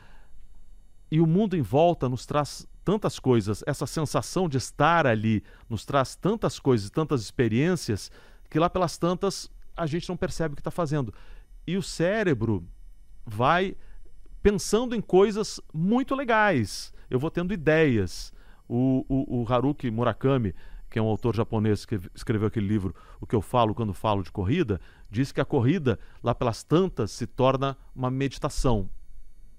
[1.14, 5.84] E o mundo em volta nos traz tantas coisas, essa sensação de estar ali nos
[5.84, 8.10] traz tantas coisas, tantas experiências,
[8.50, 11.14] que lá pelas tantas a gente não percebe o que está fazendo.
[11.64, 12.66] E o cérebro
[13.24, 13.76] vai
[14.42, 16.92] pensando em coisas muito legais.
[17.08, 18.34] Eu vou tendo ideias.
[18.68, 20.52] O, o, o Haruki Murakami,
[20.90, 24.24] que é um autor japonês que escreveu aquele livro O que eu falo quando falo
[24.24, 28.90] de corrida, diz que a corrida, lá pelas tantas, se torna uma meditação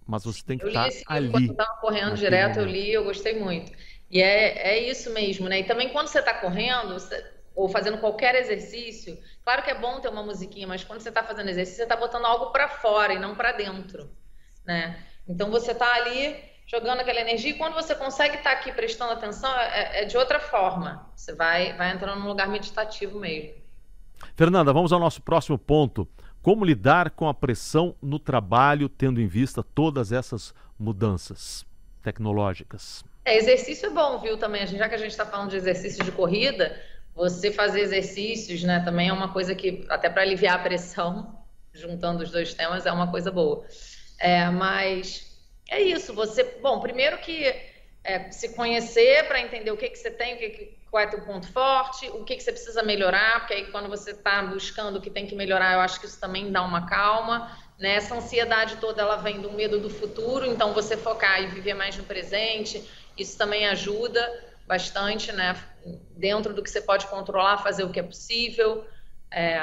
[0.05, 1.29] mas você tem que estar ali.
[1.29, 2.67] Quando eu estava correndo direto, momento.
[2.67, 3.71] eu li, eu gostei muito.
[4.09, 5.59] E é, é isso mesmo, né?
[5.59, 7.25] E também quando você está correndo, você,
[7.55, 11.23] ou fazendo qualquer exercício, claro que é bom ter uma musiquinha, mas quando você está
[11.23, 14.09] fazendo exercício, você está botando algo para fora e não para dentro,
[14.65, 15.03] né?
[15.27, 16.37] Então você está ali
[16.67, 20.17] jogando aquela energia e quando você consegue estar tá aqui prestando atenção, é, é, de
[20.17, 21.09] outra forma.
[21.15, 23.53] Você vai, vai entrando num lugar meditativo mesmo.
[24.35, 26.07] Fernanda, vamos ao nosso próximo ponto.
[26.45, 31.65] Como lidar com a pressão no trabalho, tendo em vista todas essas mudanças
[32.03, 33.03] tecnológicas?
[33.25, 34.67] É, exercício é bom, viu, também.
[34.67, 36.79] Já que a gente está falando de exercício de corrida,
[37.15, 41.35] você fazer exercícios, né, também é uma coisa que, até para aliviar a pressão,
[41.73, 43.65] juntando os dois temas, é uma coisa boa.
[44.19, 45.35] É, mas
[45.67, 46.43] é isso, você.
[46.61, 47.43] Bom, primeiro que
[48.03, 51.07] é, se conhecer para entender o que, que você tem, o que, que qual é
[51.07, 54.95] teu ponto forte, o que, que você precisa melhorar, porque aí quando você está buscando
[54.95, 57.51] o que tem que melhorar, eu acho que isso também dá uma calma.
[57.77, 57.95] Né?
[57.95, 61.97] Essa ansiedade toda ela vem do medo do futuro, então você focar e viver mais
[61.97, 62.81] no presente,
[63.17, 64.25] isso também ajuda
[64.65, 65.61] bastante, né?
[66.15, 68.87] Dentro do que você pode controlar, fazer o que é possível.
[69.29, 69.61] É...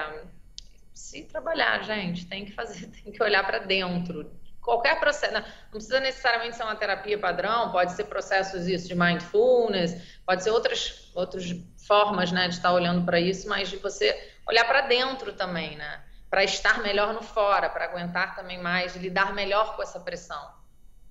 [0.92, 4.30] Se trabalhar, gente, tem que fazer, tem que olhar para dentro
[4.62, 10.20] qualquer processo, não precisa necessariamente ser uma terapia padrão, pode ser processos isso de mindfulness,
[10.24, 11.52] pode ser outras, outras
[11.86, 14.16] formas, né, de estar olhando para isso, mas de você
[14.48, 16.00] olhar para dentro também, né,
[16.30, 20.50] para estar melhor no fora, para aguentar também mais, lidar melhor com essa pressão.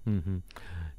[0.06, 0.41] Uhum.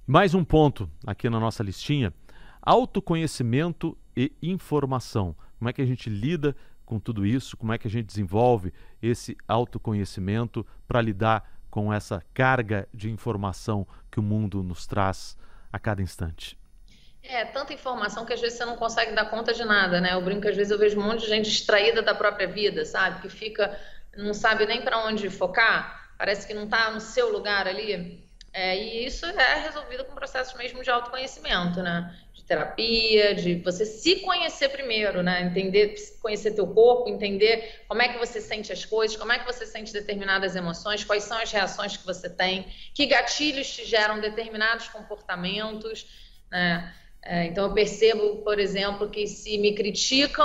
[0.06, 2.12] Mais um ponto aqui na nossa listinha:
[2.60, 5.34] autoconhecimento e informação.
[5.58, 7.56] Como é que a gente lida com tudo isso?
[7.56, 13.86] Como é que a gente desenvolve esse autoconhecimento para lidar com essa carga de informação
[14.10, 15.38] que o mundo nos traz
[15.72, 16.58] a cada instante?
[17.22, 20.12] É, tanta informação que às vezes você não consegue dar conta de nada, né?
[20.12, 22.84] Eu brinco que às vezes eu vejo um monte de gente distraída da própria vida,
[22.84, 23.22] sabe?
[23.22, 23.74] Que fica,
[24.14, 28.22] não sabe nem para onde focar, parece que não está no seu lugar ali.
[28.52, 32.14] É, e isso é resolvido com processos mesmo de autoconhecimento, né?
[32.42, 35.42] De terapia, de você se conhecer primeiro, né?
[35.42, 39.46] Entender, conhecer teu corpo, entender como é que você sente as coisas, como é que
[39.46, 44.20] você sente determinadas emoções, quais são as reações que você tem, que gatilhos te geram
[44.20, 46.06] determinados comportamentos,
[46.50, 46.92] né?
[47.24, 50.44] É, então eu percebo, por exemplo, que se me criticam,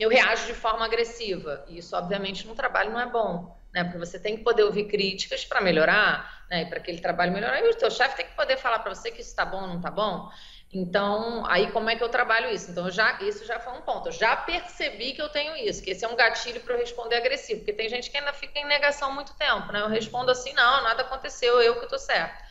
[0.00, 1.64] eu reajo de forma agressiva.
[1.68, 3.82] E isso, obviamente, no trabalho não é bom né?
[3.82, 6.64] Porque você tem que poder ouvir críticas para melhorar, né?
[6.64, 7.60] Para aquele trabalho melhorar.
[7.60, 9.66] E o teu chefe tem que poder falar para você que isso está bom ou
[9.66, 10.30] não está bom.
[10.74, 12.72] Então, aí como é que eu trabalho isso?
[12.72, 14.08] Então, já, isso já foi um ponto.
[14.08, 17.14] Eu já percebi que eu tenho isso, que esse é um gatilho para eu responder
[17.14, 19.80] agressivo, porque tem gente que ainda fica em negação muito tempo, né?
[19.80, 22.42] Eu respondo assim, não, nada aconteceu, eu que estou certo.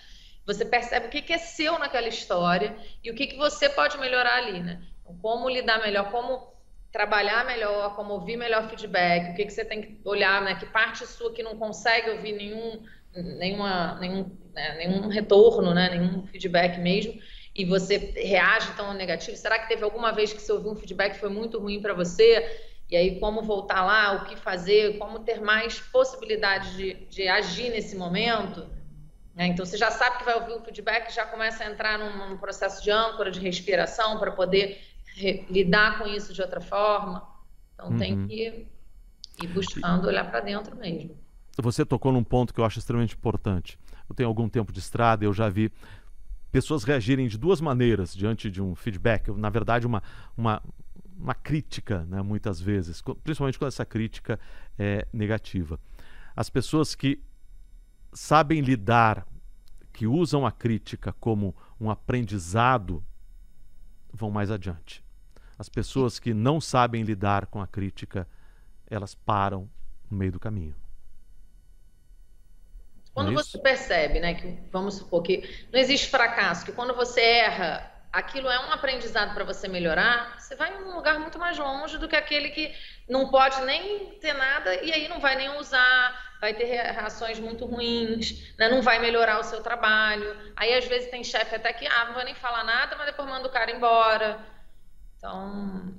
[0.45, 3.97] Você percebe o que, que é seu naquela história e o que, que você pode
[3.97, 4.81] melhorar ali, né?
[5.01, 6.53] Então, como lidar melhor, como
[6.93, 10.55] trabalhar melhor, como ouvir melhor feedback, o que, que você tem que olhar, né?
[10.55, 14.75] Que parte sua que não consegue ouvir nenhum, nenhuma, nenhum, né?
[14.77, 15.89] nenhum retorno, né?
[15.89, 17.19] Nenhum feedback mesmo,
[17.55, 19.37] e você reage ao negativo.
[19.37, 21.93] Será que teve alguma vez que você ouviu um feedback que foi muito ruim para
[21.93, 22.61] você?
[22.89, 27.69] E aí, como voltar lá, o que fazer, como ter mais possibilidade de, de agir
[27.69, 28.67] nesse momento?
[29.35, 29.47] Né?
[29.47, 32.37] Então, você já sabe que vai ouvir o feedback, já começa a entrar num, num
[32.37, 34.79] processo de âncora, de respiração, para poder
[35.49, 37.27] lidar com isso de outra forma.
[37.73, 37.97] Então uhum.
[37.97, 38.67] tem que
[39.41, 41.17] ir buscando olhar para dentro mesmo.
[41.57, 43.77] Você tocou num ponto que eu acho extremamente importante.
[44.09, 45.71] Eu tenho algum tempo de estrada, eu já vi
[46.53, 49.31] pessoas reagirem de duas maneiras diante de um feedback.
[49.31, 50.03] Na verdade, uma,
[50.37, 50.61] uma,
[51.17, 54.39] uma crítica, né, muitas vezes, principalmente quando essa crítica
[54.77, 55.79] é negativa.
[56.35, 57.19] As pessoas que
[58.13, 59.25] sabem lidar,
[59.91, 63.03] que usam a crítica como um aprendizado,
[64.13, 65.03] vão mais adiante.
[65.57, 68.27] As pessoas que não sabem lidar com a crítica,
[68.85, 69.67] elas param
[70.07, 70.75] no meio do caminho.
[73.13, 77.91] Quando você percebe, né, que vamos supor que não existe fracasso, que quando você erra,
[78.11, 81.99] aquilo é um aprendizado para você melhorar, você vai em um lugar muito mais longe
[81.99, 82.73] do que aquele que
[83.07, 87.65] não pode nem ter nada e aí não vai nem usar, vai ter reações muito
[87.65, 90.35] ruins, né, não vai melhorar o seu trabalho.
[90.55, 93.29] Aí às vezes tem chefe até que, ah, não vai nem falar nada, mas depois
[93.29, 94.39] manda o cara embora.
[95.17, 95.93] Então,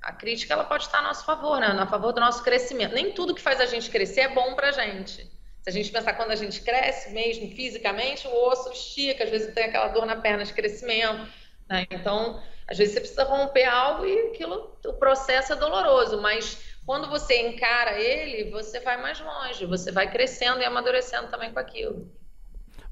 [0.00, 2.94] a crítica ela pode estar a nosso favor, né, a favor do nosso crescimento.
[2.94, 5.31] Nem tudo que faz a gente crescer é bom para a gente.
[5.62, 9.54] Se a gente pensar quando a gente cresce mesmo fisicamente, o osso estica, às vezes
[9.54, 11.28] tem aquela dor na perna de crescimento.
[11.68, 11.86] Né?
[11.90, 17.08] Então, às vezes você precisa romper algo e aquilo, o processo é doloroso, mas quando
[17.08, 22.10] você encara ele, você vai mais longe, você vai crescendo e amadurecendo também com aquilo.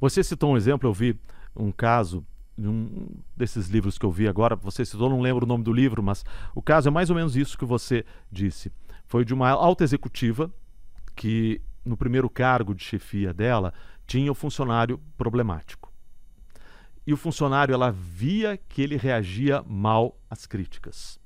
[0.00, 1.18] Você citou um exemplo, eu vi
[1.56, 2.24] um caso
[2.56, 6.02] um desses livros que eu vi agora, você citou, não lembro o nome do livro,
[6.02, 8.70] mas o caso é mais ou menos isso que você disse.
[9.06, 10.52] Foi de uma alta executiva
[11.16, 13.72] que no primeiro cargo de chefia dela,
[14.06, 15.92] tinha o funcionário problemático.
[17.06, 21.18] E o funcionário, ela via que ele reagia mal às críticas.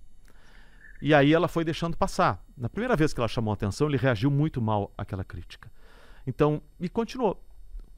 [1.03, 2.43] E aí ela foi deixando passar.
[2.57, 5.71] Na primeira vez que ela chamou atenção, ele reagiu muito mal àquela crítica.
[6.27, 7.43] Então, e continuou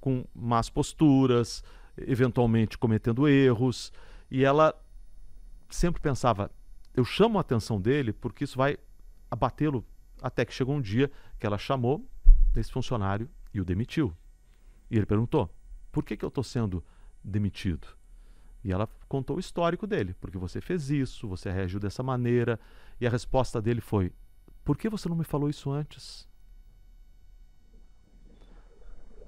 [0.01, 1.63] com más posturas,
[1.97, 3.93] eventualmente cometendo erros,
[4.31, 4.75] e ela
[5.69, 6.51] sempre pensava:
[6.95, 8.77] eu chamo a atenção dele porque isso vai
[9.31, 9.85] abatê-lo.
[10.21, 12.05] Até que chegou um dia que ela chamou
[12.57, 14.17] desse funcionário e o demitiu.
[14.91, 15.55] E ele perguntou:
[15.93, 16.85] por que, que eu estou sendo
[17.23, 17.87] demitido?
[18.65, 22.59] E ela contou o histórico dele, porque você fez isso, você reagiu dessa maneira.
[23.01, 24.13] E a resposta dele foi:
[24.65, 26.29] por que você não me falou isso antes?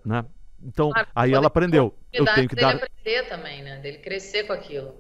[0.05, 0.24] Né?
[0.61, 1.97] Então, aí ela aprendeu.
[2.12, 2.74] Eu tenho que dar.
[2.74, 3.81] aprender também, né?
[3.81, 4.95] Dele crescer com aquilo.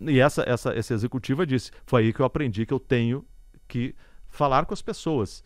[0.00, 3.24] E essa, essa, essa executiva disse: foi aí que eu aprendi que eu tenho
[3.68, 3.94] que
[4.28, 5.44] falar com as pessoas.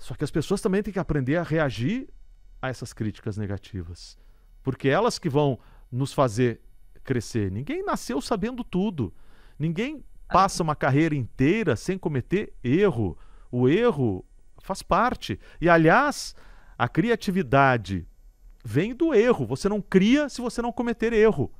[0.00, 2.08] Só que as pessoas também têm que aprender a reagir
[2.60, 4.18] a essas críticas negativas.
[4.62, 5.58] Porque elas que vão
[5.92, 6.58] nos fazer
[7.04, 7.52] crescer.
[7.52, 9.12] Ninguém nasceu sabendo tudo.
[9.58, 13.16] Ninguém passa uma carreira inteira sem cometer erro.
[13.52, 14.24] O erro
[14.62, 15.38] faz parte.
[15.60, 16.34] E, aliás,
[16.78, 18.08] a criatividade
[18.64, 19.46] vem do erro.
[19.46, 21.52] Você não cria se você não cometer erro.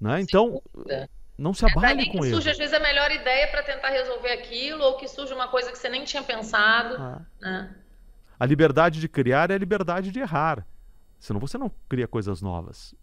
[0.00, 0.22] Né?
[0.22, 0.62] Então,
[1.36, 4.32] não se abale é com que surge, às vezes, a melhor ideia para tentar resolver
[4.32, 6.96] aquilo, ou que surge uma coisa que você nem tinha pensado.
[6.98, 7.22] Ah.
[7.40, 7.74] Né?
[8.38, 10.66] A liberdade de criar é a liberdade de errar.
[11.18, 12.94] Senão você não cria coisas novas.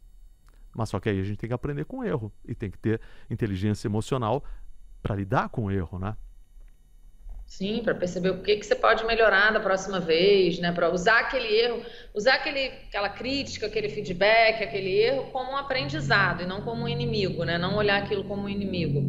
[0.75, 2.31] Mas só que aí a gente tem que aprender com o erro.
[2.45, 4.43] E tem que ter inteligência emocional
[5.01, 6.15] para lidar com o erro, né?
[7.49, 10.71] Sim, para perceber o que, que você pode melhorar da próxima vez, né?
[10.71, 11.83] Para usar aquele erro,
[12.13, 16.87] usar aquele, aquela crítica, aquele feedback, aquele erro como um aprendizado e não como um
[16.87, 17.57] inimigo, né?
[17.57, 19.01] Não olhar aquilo como um inimigo.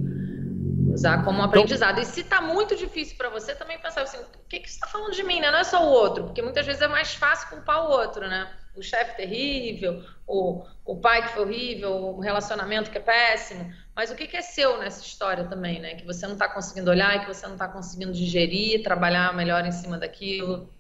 [0.90, 2.00] Usar como um então aprendizado.
[2.00, 4.86] E se está muito difícil para você, também pensar assim, o que, que você está
[4.86, 5.50] falando de mim, né?
[5.50, 8.50] Não é só o outro, porque muitas vezes é mais fácil culpar o outro, né?
[8.76, 13.72] O chefe terrível, o, o pai que foi horrível, o relacionamento que é péssimo.
[13.94, 15.96] Mas o que, que é seu nessa história também, né?
[15.96, 19.72] Que você não está conseguindo olhar que você não está conseguindo digerir, trabalhar melhor em
[19.72, 20.72] cima daquilo.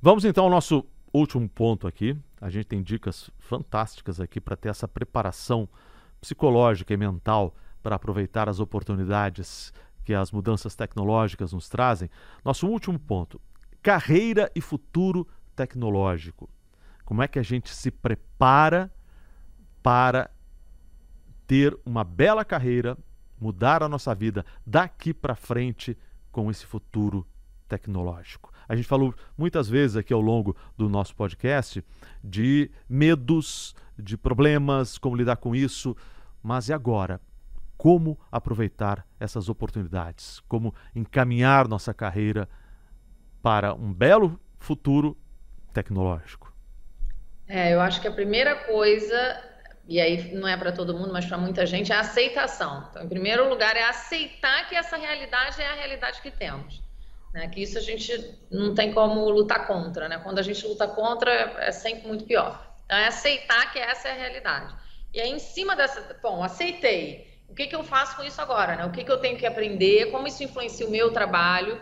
[0.00, 2.16] Vamos então ao nosso último ponto aqui.
[2.40, 5.68] A gente tem dicas fantásticas aqui para ter essa preparação
[6.20, 9.72] psicológica e mental para aproveitar as oportunidades
[10.04, 12.10] que as mudanças tecnológicas nos trazem.
[12.44, 13.40] Nosso último ponto:
[13.82, 15.26] carreira e futuro
[15.58, 16.48] tecnológico.
[17.04, 18.92] Como é que a gente se prepara
[19.82, 20.30] para
[21.46, 22.96] ter uma bela carreira,
[23.40, 25.98] mudar a nossa vida daqui para frente
[26.30, 27.26] com esse futuro
[27.66, 28.52] tecnológico.
[28.68, 31.84] A gente falou muitas vezes aqui ao longo do nosso podcast
[32.22, 35.96] de medos, de problemas, como lidar com isso,
[36.42, 37.20] mas e agora?
[37.76, 40.40] Como aproveitar essas oportunidades?
[40.40, 42.48] Como encaminhar nossa carreira
[43.42, 45.16] para um belo futuro
[45.82, 46.52] tecnológico?
[47.46, 49.48] É, eu acho que a primeira coisa
[49.88, 52.86] e aí não é para todo mundo, mas para muita gente, é a aceitação.
[52.90, 56.82] Então, em primeiro lugar, é aceitar que essa realidade é a realidade que temos.
[57.32, 57.48] Né?
[57.48, 60.06] Que isso a gente não tem como lutar contra.
[60.06, 60.18] Né?
[60.18, 62.70] Quando a gente luta contra, é sempre muito pior.
[62.84, 64.74] Então, é aceitar que essa é a realidade.
[65.14, 66.14] E aí, em cima dessa.
[66.22, 67.26] Bom, aceitei.
[67.48, 68.76] O que, que eu faço com isso agora?
[68.76, 68.84] Né?
[68.84, 70.10] O que, que eu tenho que aprender?
[70.10, 71.80] Como isso influencia o meu trabalho?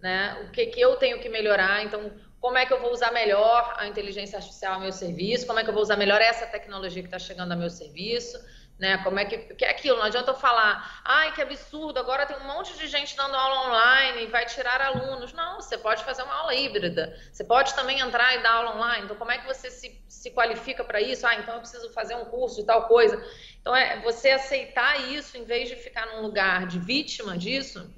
[0.00, 0.44] Né?
[0.44, 1.84] O que, que eu tenho que melhorar?
[1.84, 2.10] Então,
[2.44, 5.64] como é que eu vou usar melhor a inteligência artificial ao meu serviço, como é
[5.64, 8.38] que eu vou usar melhor essa tecnologia que está chegando ao meu serviço.
[8.78, 8.98] né?
[8.98, 9.96] Como é que, que é aquilo?
[9.96, 13.68] Não adianta eu falar, ai, que absurdo, agora tem um monte de gente dando aula
[13.68, 15.32] online e vai tirar alunos.
[15.32, 17.18] Não, você pode fazer uma aula híbrida.
[17.32, 19.04] Você pode também entrar e dar aula online.
[19.04, 21.26] Então, como é que você se, se qualifica para isso?
[21.26, 23.16] Ah, então eu preciso fazer um curso de tal coisa.
[23.58, 27.90] Então, é você aceitar isso em vez de ficar num lugar de vítima disso,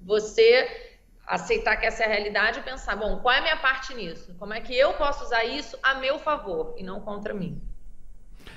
[0.00, 0.89] você
[1.30, 4.34] aceitar que essa é a realidade e pensar, bom, qual é a minha parte nisso?
[4.36, 7.62] Como é que eu posso usar isso a meu favor e não contra mim?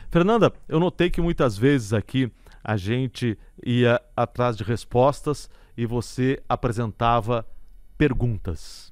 [0.09, 2.31] Fernanda, eu notei que muitas vezes aqui
[2.63, 7.45] a gente ia atrás de respostas e você apresentava
[7.97, 8.91] perguntas.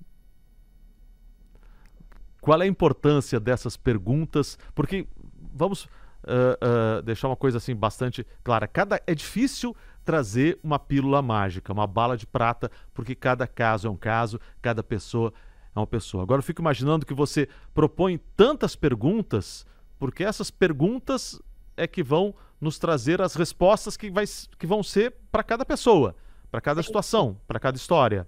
[2.40, 4.60] Qual é a importância dessas perguntas?
[4.76, 5.08] Porque
[5.54, 8.68] vamos uh, uh, deixar uma coisa assim bastante clara.
[8.68, 13.92] Cada é difícil trazer uma pílula mágica, uma bala de prata, porque cada caso é
[13.92, 15.34] um caso, cada pessoa
[15.76, 16.24] é uma pessoa.
[16.24, 19.66] Agora eu fico imaginando que você propõe tantas perguntas
[20.02, 21.40] porque essas perguntas
[21.78, 24.26] é que vão nos trazer as respostas que, vai,
[24.58, 26.16] que vão ser para cada pessoa,
[26.50, 28.28] para cada situação, para cada história.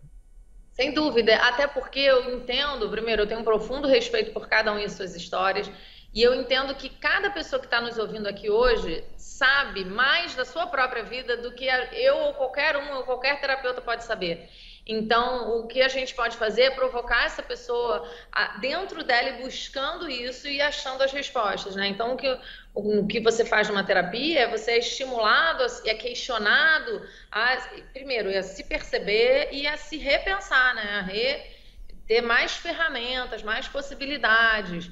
[0.72, 4.78] Sem dúvida, até porque eu entendo, primeiro, eu tenho um profundo respeito por cada um
[4.78, 5.68] e suas histórias,
[6.14, 10.46] e eu entendo que cada pessoa que está nos ouvindo aqui hoje sabe mais da
[10.46, 14.48] sua própria vida do que eu ou qualquer um ou qualquer terapeuta pode saber.
[14.86, 18.08] Então, o que a gente pode fazer é provocar essa pessoa
[18.60, 21.88] dentro dela e buscando isso e achando as respostas, né?
[21.88, 22.40] Então, o que,
[22.76, 27.02] o que você faz numa terapia é você é estimulado, é questionado
[27.32, 27.58] a,
[27.92, 31.00] primeiro, a se perceber e a se repensar, né?
[31.00, 31.42] A re,
[32.06, 34.92] ter mais ferramentas, mais possibilidades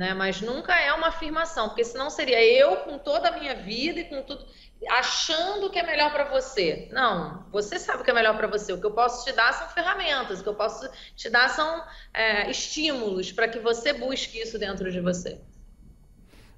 [0.00, 0.14] né?
[0.14, 4.04] Mas nunca é uma afirmação, porque senão seria eu com toda a minha vida e
[4.04, 4.46] com tudo
[4.88, 6.88] achando que é melhor para você.
[6.90, 8.72] Não, você sabe o que é melhor para você.
[8.72, 11.84] O que eu posso te dar são ferramentas, o que eu posso te dar são
[12.14, 15.38] é, estímulos para que você busque isso dentro de você.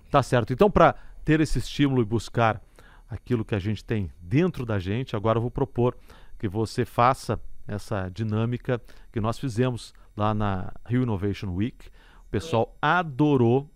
[0.08, 0.52] Tá certo.
[0.52, 2.62] Então, para ter esse estímulo e buscar
[3.10, 5.96] aquilo que a gente tem dentro da gente, agora eu vou propor
[6.38, 8.80] que você faça essa dinâmica
[9.12, 11.90] que nós fizemos lá na Rio Innovation Week
[12.32, 13.70] pessoal adorou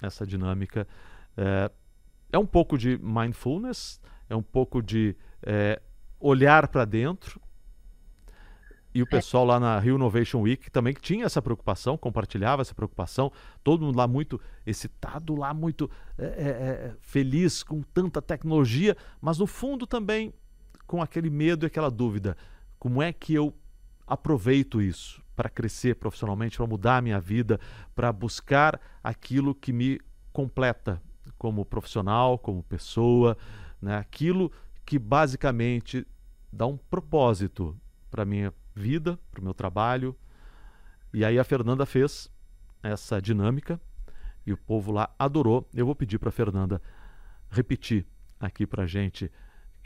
[0.00, 0.86] essa dinâmica.
[1.36, 1.70] É,
[2.32, 5.82] é um pouco de mindfulness, é um pouco de é,
[6.20, 7.40] olhar para dentro.
[8.94, 9.06] E o é.
[9.06, 13.30] pessoal lá na Rio Innovation Week também tinha essa preocupação, compartilhava essa preocupação.
[13.62, 19.36] Todo mundo lá muito excitado, lá muito é, é, é, feliz com tanta tecnologia, mas
[19.36, 20.32] no fundo também
[20.86, 22.36] com aquele medo e aquela dúvida:
[22.78, 23.52] como é que eu
[24.06, 25.25] aproveito isso?
[25.36, 27.60] Para crescer profissionalmente, para mudar a minha vida,
[27.94, 30.00] para buscar aquilo que me
[30.32, 31.00] completa
[31.38, 33.36] como profissional, como pessoa,
[33.80, 33.96] né?
[33.96, 34.50] aquilo
[34.84, 36.06] que basicamente
[36.52, 37.78] dá um propósito
[38.10, 40.16] para a minha vida, para o meu trabalho.
[41.12, 42.30] E aí a Fernanda fez
[42.82, 43.80] essa dinâmica
[44.46, 45.68] e o povo lá adorou.
[45.74, 46.80] Eu vou pedir para a Fernanda
[47.50, 48.06] repetir
[48.40, 49.30] aqui para a gente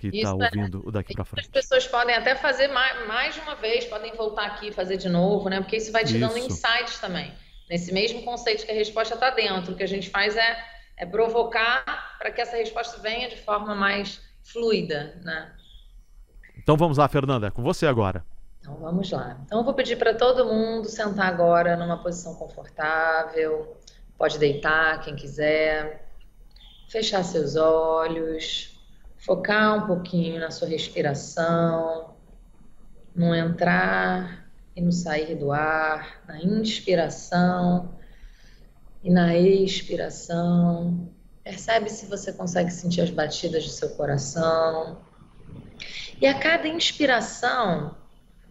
[0.00, 1.44] que está é ouvindo o daqui para frente.
[1.44, 4.96] As pessoas podem até fazer mais, mais, de uma vez, podem voltar aqui e fazer
[4.96, 5.60] de novo, né?
[5.60, 6.20] Porque isso vai te isso.
[6.20, 7.30] dando insights também.
[7.68, 9.74] Nesse mesmo conceito que a resposta está dentro.
[9.74, 10.64] O que a gente faz é,
[10.96, 11.84] é provocar
[12.18, 15.52] para que essa resposta venha de forma mais fluida, né?
[16.56, 18.24] Então vamos lá, Fernanda, é com você agora.
[18.60, 19.38] Então vamos lá.
[19.44, 23.76] Então eu vou pedir para todo mundo sentar agora numa posição confortável.
[24.16, 26.08] Pode deitar quem quiser.
[26.88, 28.79] Fechar seus olhos
[29.20, 32.14] focar um pouquinho na sua respiração,
[33.14, 37.94] no entrar e no sair do ar, na inspiração
[39.04, 41.08] e na expiração.
[41.44, 44.98] Percebe se você consegue sentir as batidas do seu coração.
[46.20, 47.96] E a cada inspiração,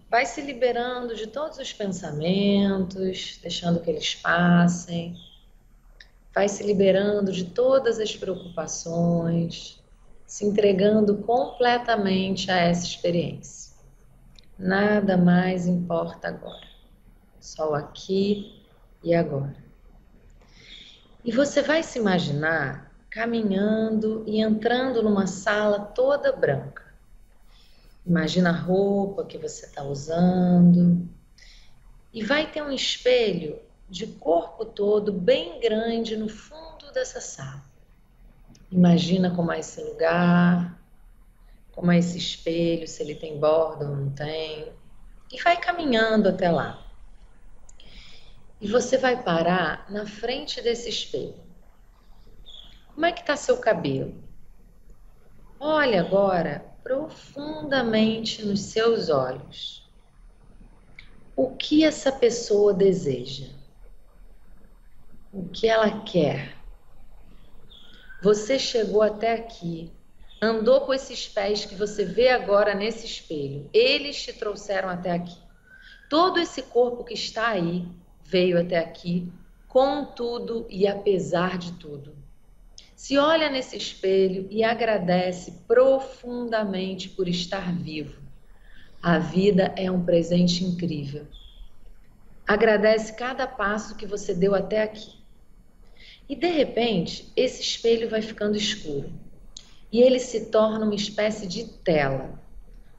[0.10, 5.16] vai se liberando de todos os pensamentos, deixando que eles passem.
[6.34, 9.79] Vai se liberando de todas as preocupações,
[10.30, 13.74] se entregando completamente a essa experiência.
[14.60, 16.68] Nada mais importa agora,
[17.40, 18.64] só aqui
[19.04, 19.56] e agora.
[21.26, 26.94] E você vai se imaginar caminhando e entrando numa sala toda branca.
[28.06, 31.10] Imagina a roupa que você está usando.
[32.14, 33.60] E vai ter um espelho
[33.90, 37.69] de corpo todo bem grande no fundo dessa sala.
[38.72, 40.80] Imagina como é esse lugar,
[41.72, 44.72] como é esse espelho, se ele tem borda ou não tem.
[45.32, 46.86] E vai caminhando até lá.
[48.62, 51.36] E você vai parar na frente desse espelho.
[52.94, 54.14] Como é que está seu cabelo?
[55.60, 59.90] Olha agora profundamente nos seus olhos.
[61.36, 63.48] O que essa pessoa deseja?
[65.32, 66.59] O que ela quer?
[68.22, 69.92] Você chegou até aqui,
[70.42, 73.70] andou com esses pés que você vê agora nesse espelho.
[73.74, 75.38] Eles te trouxeram até aqui.
[76.10, 77.88] Todo esse corpo que está aí
[78.26, 79.32] veio até aqui,
[79.70, 82.14] com tudo e apesar de tudo.
[82.94, 88.20] Se olha nesse espelho e agradece profundamente por estar vivo.
[89.02, 91.26] A vida é um presente incrível.
[92.46, 95.19] Agradece cada passo que você deu até aqui.
[96.30, 99.12] E de repente, esse espelho vai ficando escuro.
[99.92, 102.40] E ele se torna uma espécie de tela,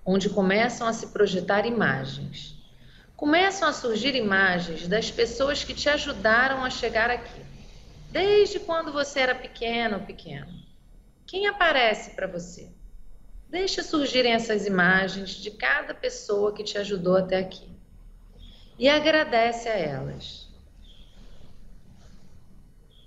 [0.05, 2.57] onde começam a se projetar imagens.
[3.17, 7.41] Começam a surgir imagens das pessoas que te ajudaram a chegar aqui.
[8.11, 10.53] Desde quando você era pequeno ou pequeno.
[11.25, 12.69] Quem aparece para você?
[13.49, 17.71] Deixa surgirem essas imagens de cada pessoa que te ajudou até aqui
[18.77, 20.50] e agradece a elas.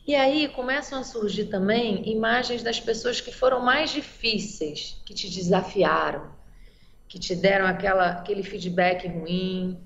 [0.05, 5.29] E aí começam a surgir também imagens das pessoas que foram mais difíceis, que te
[5.29, 6.29] desafiaram,
[7.07, 9.79] que te deram aquela, aquele feedback ruim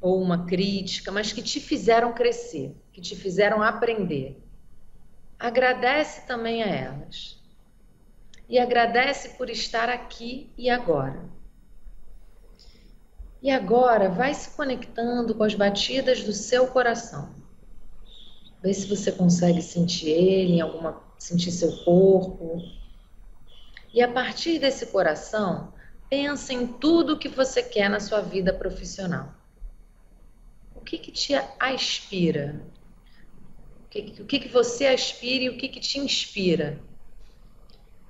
[0.00, 4.42] ou uma crítica, mas que te fizeram crescer, que te fizeram aprender.
[5.38, 7.38] Agradece também a elas.
[8.48, 11.28] E agradece por estar aqui e agora.
[13.42, 17.41] E agora vai se conectando com as batidas do seu coração.
[18.62, 22.62] Vê se você consegue sentir ele, em alguma, sentir seu corpo.
[23.92, 25.74] E a partir desse coração,
[26.08, 29.34] pensa em tudo que você quer na sua vida profissional.
[30.76, 32.64] O que, que te aspira?
[33.84, 36.80] O que, o que, que você aspira e o que, que te inspira?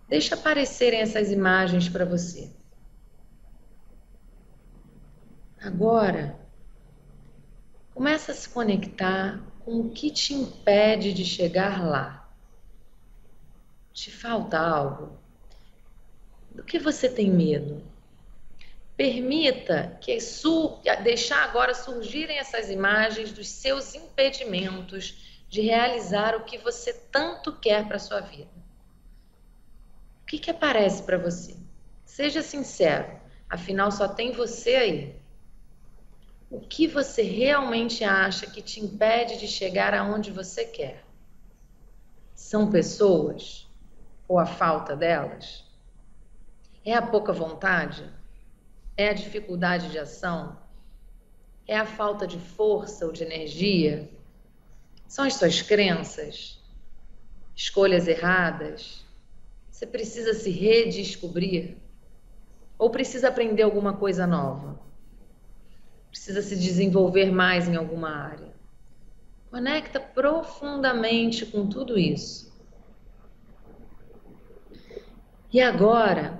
[0.07, 2.53] Deixa aparecerem essas imagens para você.
[5.59, 6.39] Agora,
[7.95, 12.29] começa a se conectar com o que te impede de chegar lá.
[13.93, 15.19] Te falta algo?
[16.51, 17.83] Do que você tem medo?
[18.97, 26.59] Permita que su deixar agora surgirem essas imagens dos seus impedimentos de realizar o que
[26.59, 28.51] você tanto quer para sua vida.
[30.23, 31.57] O que, que aparece para você?
[32.05, 35.22] Seja sincero, afinal só tem você aí
[36.53, 41.03] o que você realmente acha que te impede de chegar aonde você quer?
[42.35, 43.67] São pessoas
[44.29, 45.65] ou a falta delas?
[46.85, 48.07] É a pouca vontade?
[48.99, 50.59] É a dificuldade de ação?
[51.67, 54.11] É a falta de força ou de energia?
[55.09, 56.63] São as suas crenças?
[57.57, 59.07] Escolhas erradas?
[59.71, 61.79] Você precisa se redescobrir?
[62.77, 64.92] Ou precisa aprender alguma coisa nova?
[66.13, 68.53] Precisa se desenvolver mais em alguma área.
[69.51, 72.53] Conecta profundamente com tudo isso.
[75.51, 76.39] E agora,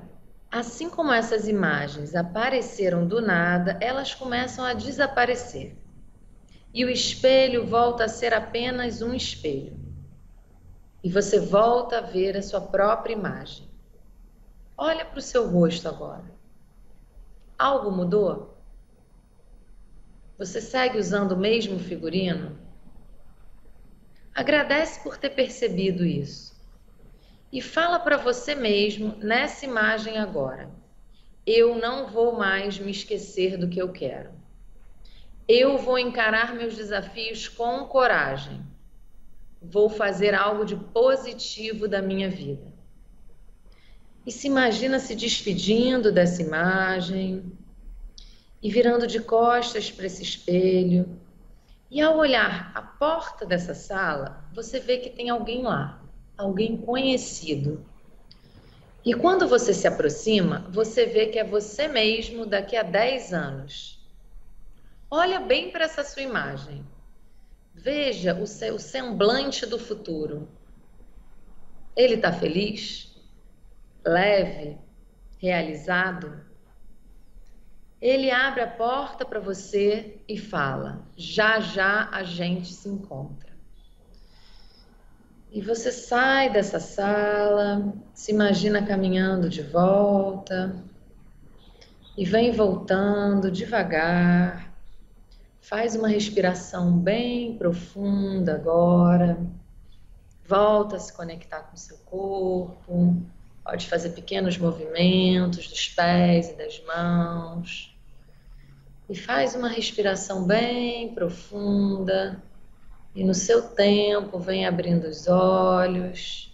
[0.51, 5.75] assim como essas imagens apareceram do nada, elas começam a desaparecer.
[6.73, 9.75] E o espelho volta a ser apenas um espelho.
[11.03, 13.67] E você volta a ver a sua própria imagem.
[14.77, 16.31] Olha para o seu rosto agora.
[17.59, 18.52] Algo mudou?
[20.43, 22.59] Você segue usando o mesmo figurino?
[24.35, 26.61] Agradece por ter percebido isso.
[27.53, 30.69] E fala para você mesmo nessa imagem agora:
[31.47, 34.33] eu não vou mais me esquecer do que eu quero.
[35.47, 38.67] Eu vou encarar meus desafios com coragem.
[39.63, 42.67] Vou fazer algo de positivo da minha vida.
[44.27, 47.45] E se imagina se despedindo dessa imagem,
[48.63, 51.19] e virando de costas para esse espelho.
[51.91, 56.01] E ao olhar a porta dessa sala, você vê que tem alguém lá,
[56.39, 57.85] alguém conhecido.
[59.05, 64.01] E quando você se aproxima, você vê que é você mesmo daqui a 10 anos.
[65.11, 66.87] Olha bem para essa sua imagem.
[67.75, 70.49] Veja o seu semblante do futuro.
[71.97, 73.13] Ele está feliz?
[74.05, 74.79] Leve?
[75.39, 76.52] Realizado?
[78.03, 83.53] Ele abre a porta para você e fala: já já a gente se encontra.
[85.53, 90.75] E você sai dessa sala, se imagina caminhando de volta
[92.19, 94.75] e vem voltando devagar.
[95.61, 99.39] Faz uma respiração bem profunda agora.
[100.45, 103.23] Volta a se conectar com seu corpo.
[103.63, 107.92] Pode fazer pequenos movimentos dos pés e das mãos.
[109.13, 112.43] E faz uma respiração bem profunda.
[113.15, 116.51] E no seu tempo, vem abrindo os olhos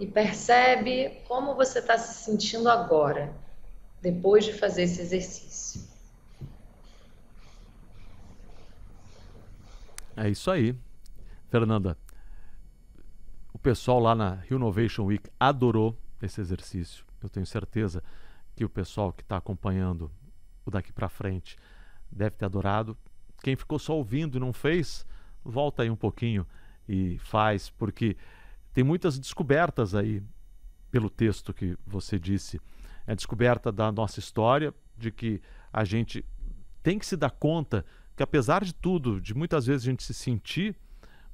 [0.00, 3.32] e percebe como você está se sentindo agora,
[4.02, 5.88] depois de fazer esse exercício.
[10.16, 10.74] É isso aí.
[11.48, 11.96] Fernanda,
[13.52, 17.04] o pessoal lá na Innovation Week adorou esse exercício.
[17.22, 18.02] Eu tenho certeza
[18.56, 20.10] que o pessoal que está acompanhando
[20.64, 21.56] o daqui para frente
[22.10, 22.96] deve ter adorado.
[23.42, 25.06] Quem ficou só ouvindo e não fez,
[25.44, 26.46] volta aí um pouquinho
[26.88, 28.16] e faz, porque
[28.72, 30.22] tem muitas descobertas aí
[30.90, 32.58] pelo texto que você disse.
[33.06, 36.24] É descoberta da nossa história, de que a gente
[36.82, 37.84] tem que se dar conta
[38.16, 40.74] que, apesar de tudo, de muitas vezes a gente se sentir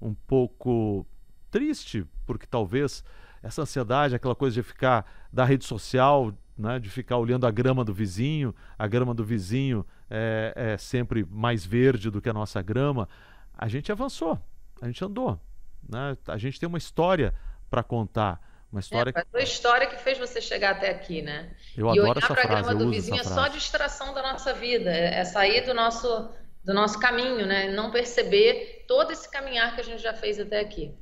[0.00, 1.06] um pouco
[1.50, 3.04] triste, porque talvez
[3.42, 7.84] essa ansiedade, aquela coisa de ficar da rede social, né, de ficar olhando a grama
[7.84, 12.62] do vizinho, a grama do vizinho é, é sempre mais verde do que a nossa
[12.62, 13.08] grama,
[13.56, 14.38] a gente avançou,
[14.80, 15.40] a gente andou.
[15.88, 16.16] Né?
[16.28, 17.34] A gente tem uma história
[17.68, 18.40] para contar.
[18.70, 19.12] Uma história.
[19.14, 21.50] É, a história que fez você chegar até aqui, né?
[21.76, 22.18] Eu e adoro.
[22.18, 25.66] Olhar para a grama do vizinho é só distração da nossa vida, é, é sair
[25.66, 26.30] do nosso
[26.64, 27.70] do nosso caminho, né?
[27.72, 30.94] Não perceber todo esse caminhar que a gente já fez até aqui.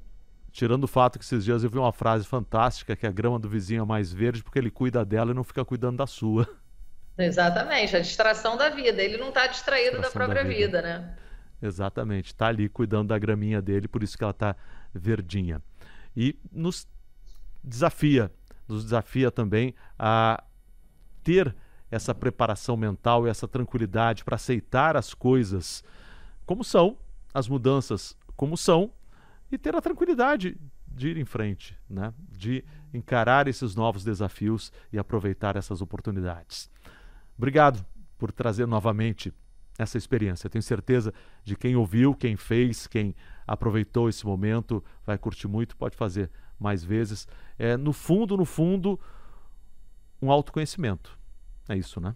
[0.60, 3.48] Tirando o fato que esses dias eu vi uma frase fantástica que a grama do
[3.48, 6.46] vizinho é mais verde porque ele cuida dela e não fica cuidando da sua.
[7.16, 9.02] Exatamente, a distração da vida.
[9.02, 10.66] Ele não está distraído da própria da vida.
[10.66, 11.16] vida, né?
[11.62, 14.54] Exatamente, está ali cuidando da graminha dele, por isso que ela está
[14.92, 15.62] verdinha.
[16.14, 16.86] E nos
[17.64, 18.30] desafia,
[18.68, 20.44] nos desafia também a
[21.24, 21.56] ter
[21.90, 25.82] essa preparação mental e essa tranquilidade para aceitar as coisas
[26.44, 26.98] como são,
[27.32, 28.92] as mudanças como são,
[29.50, 30.56] e ter a tranquilidade
[30.86, 32.12] de ir em frente, né?
[32.30, 36.70] de encarar esses novos desafios e aproveitar essas oportunidades.
[37.36, 37.84] Obrigado
[38.18, 39.32] por trazer novamente
[39.78, 40.50] essa experiência.
[40.50, 41.12] Tenho certeza
[41.42, 43.14] de quem ouviu, quem fez, quem
[43.46, 47.26] aproveitou esse momento, vai curtir muito, pode fazer mais vezes.
[47.58, 49.00] É, no fundo, no fundo,
[50.20, 51.18] um autoconhecimento.
[51.68, 52.14] É isso, né?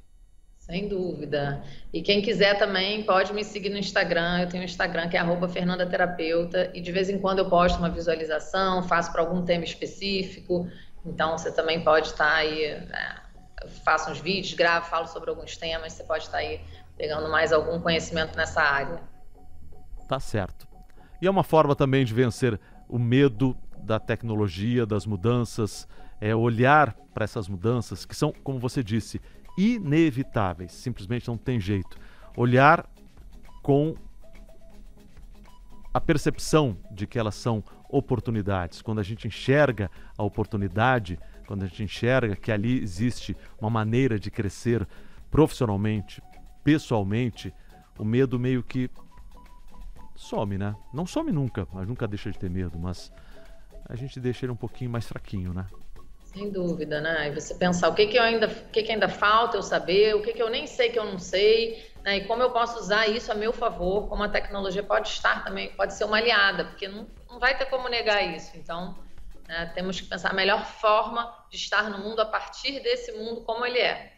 [0.65, 1.63] Sem dúvida.
[1.93, 4.41] E quem quiser também pode me seguir no Instagram.
[4.41, 7.91] Eu tenho um Instagram que é @fernandaterapeuta e de vez em quando eu posto uma
[7.91, 10.67] visualização, faço para algum tema específico.
[11.05, 13.17] Então você também pode estar tá aí, é,
[13.85, 15.93] faço uns vídeos, gravo, falo sobre alguns temas.
[15.93, 16.63] Você pode estar tá aí
[16.97, 19.03] pegando mais algum conhecimento nessa área.
[20.09, 20.67] Tá certo.
[21.21, 22.59] E é uma forma também de vencer
[22.89, 25.87] o medo da tecnologia, das mudanças,
[26.23, 29.21] é olhar para essas mudanças que são, como você disse,
[29.57, 31.99] inevitáveis, simplesmente não tem jeito.
[32.37, 32.89] Olhar
[33.63, 33.95] com
[35.93, 38.83] a percepção de que elas são oportunidades.
[38.83, 44.19] Quando a gente enxerga a oportunidade, quando a gente enxerga que ali existe uma maneira
[44.19, 44.87] de crescer
[45.31, 46.21] profissionalmente,
[46.65, 47.55] pessoalmente,
[47.99, 48.91] o medo meio que
[50.17, 50.75] some, né?
[50.93, 53.13] Não some nunca, mas nunca deixa de ter medo, mas
[53.89, 55.67] a gente deixa ele um pouquinho mais fraquinho, né?
[56.35, 57.29] Sem dúvida, né?
[57.29, 60.17] E você pensar o que, que eu ainda, o que, que ainda falta eu saber,
[60.17, 62.17] o que, que eu nem sei que eu não sei, né?
[62.17, 65.71] E como eu posso usar isso a meu favor, como a tecnologia pode estar também,
[65.77, 68.51] pode ser uma aliada, porque não, não vai ter como negar isso.
[68.57, 68.97] Então,
[69.47, 73.43] né, temos que pensar a melhor forma de estar no mundo a partir desse mundo
[73.43, 74.13] como ele é.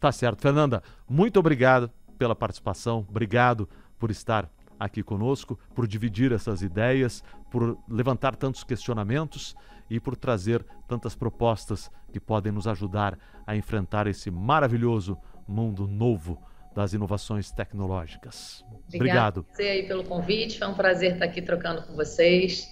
[0.00, 0.40] Tá certo.
[0.40, 3.68] Fernanda, muito obrigado pela participação, obrigado
[3.98, 4.50] por estar
[4.80, 9.54] aqui conosco, por dividir essas ideias, por levantar tantos questionamentos
[9.88, 16.40] e por trazer tantas propostas que podem nos ajudar a enfrentar esse maravilhoso mundo novo
[16.74, 18.64] das inovações tecnológicas.
[18.92, 19.46] Obrigado.
[19.48, 19.70] Obrigado.
[19.70, 22.68] aí pelo convite, foi um prazer estar aqui trocando com vocês.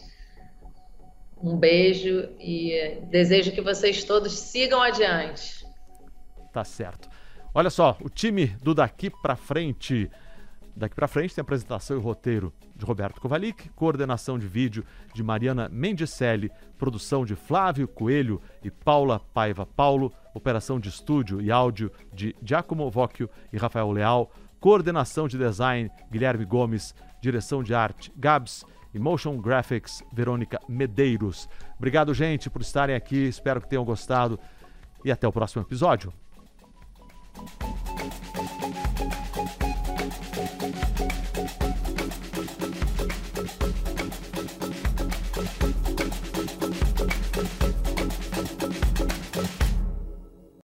[1.40, 5.64] Um beijo e desejo que vocês todos sigam adiante.
[6.52, 7.08] Tá certo.
[7.54, 10.10] Olha só, o time do daqui para frente
[10.74, 14.84] Daqui para frente tem apresentação e roteiro de Roberto Kovalik, coordenação de vídeo
[15.14, 21.50] de Mariana Mendicelli, produção de Flávio Coelho e Paula Paiva Paulo, operação de estúdio e
[21.50, 28.10] áudio de Giacomo Vocchio e Rafael Leal, coordenação de design Guilherme Gomes, direção de arte
[28.16, 31.48] Gabs e motion graphics Verônica Medeiros.
[31.76, 33.24] Obrigado, gente, por estarem aqui.
[33.24, 34.38] Espero que tenham gostado
[35.04, 36.12] e até o próximo episódio.